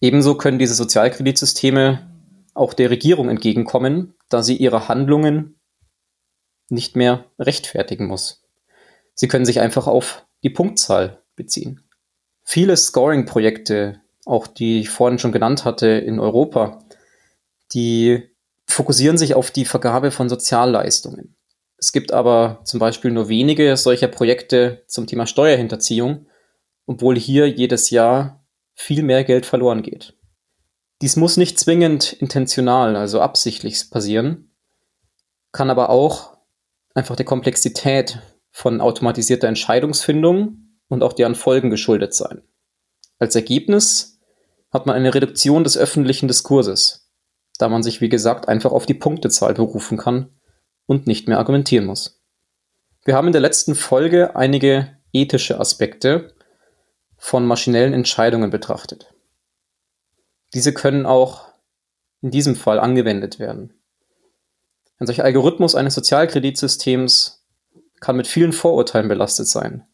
Ebenso 0.00 0.36
können 0.36 0.58
diese 0.58 0.74
Sozialkreditsysteme 0.74 2.10
auch 2.54 2.74
der 2.74 2.90
Regierung 2.90 3.28
entgegenkommen, 3.28 4.14
da 4.30 4.42
sie 4.42 4.56
ihre 4.56 4.88
Handlungen 4.88 5.60
nicht 6.68 6.96
mehr 6.96 7.24
rechtfertigen 7.38 8.08
muss. 8.08 8.42
Sie 9.14 9.28
können 9.28 9.46
sich 9.46 9.60
einfach 9.60 9.86
auf 9.86 10.26
die 10.42 10.50
Punktzahl 10.50 11.22
beziehen. 11.36 11.84
Viele 12.42 12.76
Scoring-Projekte, 12.76 14.00
auch 14.24 14.48
die 14.48 14.80
ich 14.80 14.90
vorhin 14.90 15.20
schon 15.20 15.30
genannt 15.30 15.64
hatte 15.64 15.86
in 15.86 16.18
Europa, 16.18 16.80
die 17.72 18.33
fokussieren 18.66 19.18
sich 19.18 19.34
auf 19.34 19.50
die 19.50 19.64
Vergabe 19.64 20.10
von 20.10 20.28
Sozialleistungen. 20.28 21.36
Es 21.76 21.92
gibt 21.92 22.12
aber 22.12 22.60
zum 22.64 22.80
Beispiel 22.80 23.10
nur 23.10 23.28
wenige 23.28 23.76
solcher 23.76 24.08
Projekte 24.08 24.84
zum 24.86 25.06
Thema 25.06 25.26
Steuerhinterziehung 25.26 26.26
obwohl 26.86 27.18
hier 27.18 27.48
jedes 27.48 27.90
Jahr 27.90 28.44
viel 28.74 29.02
mehr 29.02 29.24
Geld 29.24 29.46
verloren 29.46 29.82
geht. 29.82 30.14
Dies 31.02 31.16
muss 31.16 31.36
nicht 31.36 31.58
zwingend 31.58 32.12
intentional, 32.12 32.96
also 32.96 33.20
absichtlich 33.20 33.90
passieren, 33.90 34.54
kann 35.52 35.70
aber 35.70 35.90
auch 35.90 36.36
einfach 36.94 37.16
der 37.16 37.24
Komplexität 37.24 38.20
von 38.50 38.80
automatisierter 38.80 39.48
Entscheidungsfindung 39.48 40.78
und 40.88 41.02
auch 41.02 41.12
deren 41.12 41.34
Folgen 41.34 41.70
geschuldet 41.70 42.14
sein. 42.14 42.42
Als 43.18 43.34
Ergebnis 43.34 44.20
hat 44.72 44.86
man 44.86 44.96
eine 44.96 45.14
Reduktion 45.14 45.64
des 45.64 45.76
öffentlichen 45.76 46.28
Diskurses, 46.28 47.03
da 47.58 47.68
man 47.68 47.82
sich, 47.82 48.00
wie 48.00 48.08
gesagt, 48.08 48.48
einfach 48.48 48.72
auf 48.72 48.86
die 48.86 48.94
Punktezahl 48.94 49.54
berufen 49.54 49.98
kann 49.98 50.30
und 50.86 51.06
nicht 51.06 51.28
mehr 51.28 51.38
argumentieren 51.38 51.86
muss. 51.86 52.20
Wir 53.04 53.14
haben 53.14 53.26
in 53.26 53.32
der 53.32 53.42
letzten 53.42 53.74
Folge 53.74 54.34
einige 54.34 54.96
ethische 55.12 55.60
Aspekte 55.60 56.34
von 57.16 57.46
maschinellen 57.46 57.94
Entscheidungen 57.94 58.50
betrachtet. 58.50 59.14
Diese 60.52 60.72
können 60.72 61.06
auch 61.06 61.48
in 62.20 62.30
diesem 62.30 62.56
Fall 62.56 62.78
angewendet 62.78 63.38
werden. 63.38 63.74
Ein 64.98 65.06
solcher 65.06 65.24
Algorithmus 65.24 65.74
eines 65.74 65.94
Sozialkreditsystems 65.94 67.44
kann 68.00 68.16
mit 68.16 68.26
vielen 68.26 68.52
Vorurteilen 68.52 69.08
belastet 69.08 69.48
sein. 69.48 69.86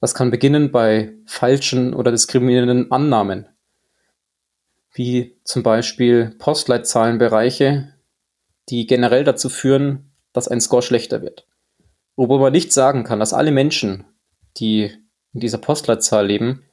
Das 0.00 0.14
kann 0.14 0.30
beginnen 0.30 0.72
bei 0.72 1.14
falschen 1.26 1.94
oder 1.94 2.10
diskriminierenden 2.10 2.90
Annahmen, 2.90 3.46
wie 4.92 5.38
zum 5.44 5.62
Beispiel 5.62 6.34
Postleitzahlenbereiche, 6.38 7.94
die 8.68 8.86
generell 8.86 9.24
dazu 9.24 9.48
führen, 9.48 10.12
dass 10.32 10.48
ein 10.48 10.60
Score 10.60 10.82
schlechter 10.82 11.22
wird. 11.22 11.46
Wobei 12.16 12.38
man 12.38 12.52
nicht 12.52 12.72
sagen 12.72 13.04
kann, 13.04 13.20
dass 13.20 13.32
alle 13.32 13.50
Menschen, 13.50 14.04
die 14.58 14.92
in 15.32 15.40
dieser 15.40 15.58
Postleitzahl 15.58 16.26
leben, 16.26 16.64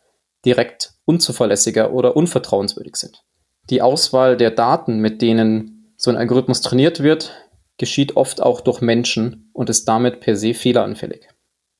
direkt 0.45 0.93
unzuverlässiger 1.05 1.93
oder 1.93 2.15
unvertrauenswürdig 2.15 2.95
sind. 2.95 3.23
Die 3.69 3.81
Auswahl 3.81 4.37
der 4.37 4.51
Daten, 4.51 4.99
mit 4.99 5.21
denen 5.21 5.93
so 5.97 6.09
ein 6.09 6.17
Algorithmus 6.17 6.61
trainiert 6.61 7.01
wird, 7.01 7.33
geschieht 7.77 8.15
oft 8.15 8.41
auch 8.41 8.61
durch 8.61 8.81
Menschen 8.81 9.49
und 9.53 9.69
ist 9.69 9.87
damit 9.87 10.19
per 10.19 10.35
se 10.35 10.53
fehleranfällig. 10.53 11.27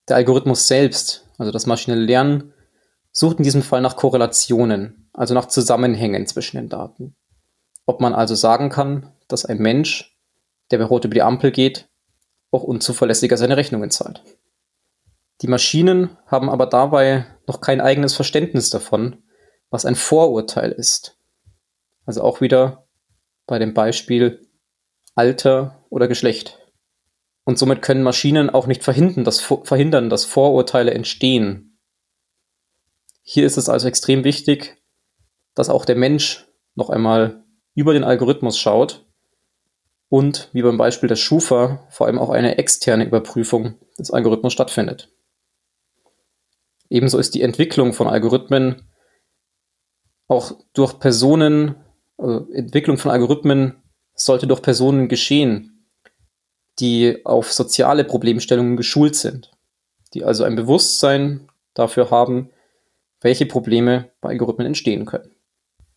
Der 0.08 0.18
Algorithmus 0.18 0.68
selbst, 0.68 1.28
also 1.38 1.52
das 1.52 1.66
maschinelle 1.66 2.06
Lernen, 2.06 2.54
sucht 3.12 3.38
in 3.38 3.44
diesem 3.44 3.62
Fall 3.62 3.82
nach 3.82 3.96
Korrelationen, 3.96 5.10
also 5.14 5.34
nach 5.34 5.48
Zusammenhängen 5.48 6.28
zwischen 6.28 6.58
den 6.58 6.70
Daten. 6.70 7.16
Ob 7.86 8.02
man 8.02 8.14
also 8.14 8.36
sagen 8.36 8.70
kann, 8.70 9.12
dass 9.28 9.46
ein 9.46 9.60
Mensch, 9.60 10.18
der 10.72 10.78
bei 10.78 10.86
Rot 10.86 11.06
über 11.06 11.14
die 11.14 11.22
Ampel 11.22 11.52
geht, 11.52 11.90
auch 12.52 12.64
unzuverlässiger 12.64 13.38
seine 13.38 13.58
Rechnungen 13.58 13.92
zahlt. 13.92 14.24
Die 15.42 15.48
Maschinen 15.48 16.18
haben 16.26 16.50
aber 16.50 16.66
dabei 16.66 17.26
noch 17.46 17.62
kein 17.62 17.82
eigenes 17.82 18.16
Verständnis 18.16 18.70
davon, 18.70 19.24
was 19.70 19.86
ein 19.86 19.96
Vorurteil 19.96 20.72
ist. 20.72 21.18
Also 22.06 22.22
auch 22.24 22.42
wieder 22.42 22.88
bei 23.46 23.60
dem 23.60 23.74
Beispiel 23.74 24.48
Alter 25.16 25.84
oder 25.90 26.08
Geschlecht. 26.08 26.60
Und 27.44 27.58
somit 27.58 27.82
können 27.82 28.04
Maschinen 28.04 28.50
auch 28.50 28.68
nicht 28.68 28.84
verhindern 28.84 29.24
dass, 29.24 29.40
verhindern, 29.40 30.10
dass 30.10 30.26
Vorurteile 30.26 30.94
entstehen. 30.94 31.77
Hier 33.30 33.46
ist 33.46 33.58
es 33.58 33.68
also 33.68 33.90
extrem 33.90 34.24
wichtig, 34.24 34.82
dass 35.54 35.68
auch 35.68 35.84
der 35.84 35.98
Mensch 35.98 36.48
noch 36.76 36.90
einmal 36.90 37.44
über 37.76 37.92
den 37.92 38.06
Algorithmus 38.06 38.58
schaut 38.58 39.06
und 40.08 40.50
wie 40.54 40.62
beim 40.62 40.78
Beispiel 40.78 41.10
der 41.10 41.18
Schufa 41.18 41.86
vor 41.90 42.08
allem 42.08 42.20
auch 42.20 42.30
eine 42.30 42.58
externe 42.58 43.04
Überprüfung 43.04 43.76
des 44.00 44.12
Algorithmus 44.12 44.54
stattfindet. 44.54 45.12
Ebenso 46.90 47.18
ist 47.18 47.36
die 47.36 47.42
Entwicklung 47.42 47.92
von 47.92 48.08
Algorithmen 48.08 48.90
auch 50.30 50.54
durch 50.72 50.98
Personen, 50.98 51.76
also 52.18 52.50
Entwicklung 52.54 52.98
von 52.98 53.12
Algorithmen 53.12 53.84
sollte 54.14 54.48
durch 54.48 54.62
Personen 54.62 55.10
geschehen, 55.10 55.86
die 56.80 57.26
auf 57.26 57.52
soziale 57.52 58.06
Problemstellungen 58.06 58.78
geschult 58.78 59.18
sind, 59.18 59.52
die 60.14 60.24
also 60.24 60.46
ein 60.46 60.56
Bewusstsein 60.56 61.52
dafür 61.74 62.10
haben, 62.10 62.52
welche 63.22 63.46
Probleme 63.46 64.12
bei 64.22 64.30
Algorithmen 64.30 64.68
entstehen 64.68 65.06
können. 65.06 65.36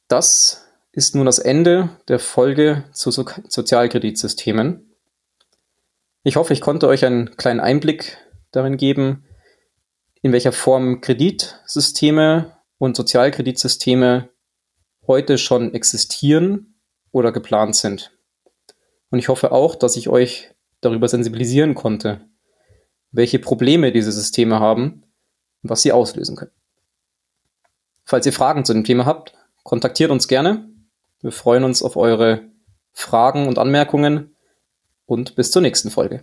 Das 0.08 0.66
ist 0.92 1.14
nun 1.14 1.26
das 1.26 1.38
Ende 1.38 1.90
der 2.08 2.18
Folge 2.18 2.84
zu 2.92 3.10
so 3.10 3.24
Sozialkreditsystemen. 3.48 4.96
Ich 6.22 6.36
hoffe, 6.36 6.52
ich 6.52 6.60
konnte 6.60 6.88
euch 6.88 7.04
einen 7.04 7.36
kleinen 7.36 7.60
Einblick 7.60 8.18
darin 8.50 8.76
geben, 8.76 9.24
in 10.22 10.32
welcher 10.32 10.52
Form 10.52 11.00
Kreditsysteme 11.00 12.56
und 12.78 12.96
Sozialkreditsysteme 12.96 14.28
heute 15.06 15.38
schon 15.38 15.74
existieren 15.74 16.80
oder 17.12 17.32
geplant 17.32 17.76
sind. 17.76 18.12
Und 19.10 19.18
ich 19.18 19.28
hoffe 19.28 19.52
auch, 19.52 19.74
dass 19.74 19.96
ich 19.96 20.08
euch 20.08 20.54
darüber 20.80 21.08
sensibilisieren 21.08 21.74
konnte, 21.74 22.28
welche 23.10 23.38
Probleme 23.38 23.92
diese 23.92 24.12
Systeme 24.12 24.60
haben 24.60 25.04
und 25.62 25.70
was 25.70 25.82
sie 25.82 25.92
auslösen 25.92 26.36
können. 26.36 26.52
Falls 28.10 28.26
ihr 28.26 28.32
Fragen 28.32 28.64
zu 28.64 28.72
dem 28.72 28.82
Thema 28.82 29.06
habt, 29.06 29.34
kontaktiert 29.62 30.10
uns 30.10 30.26
gerne. 30.26 30.68
Wir 31.20 31.30
freuen 31.30 31.62
uns 31.62 31.80
auf 31.80 31.94
eure 31.94 32.40
Fragen 32.92 33.46
und 33.46 33.56
Anmerkungen 33.56 34.34
und 35.06 35.36
bis 35.36 35.52
zur 35.52 35.62
nächsten 35.62 35.92
Folge. 35.92 36.20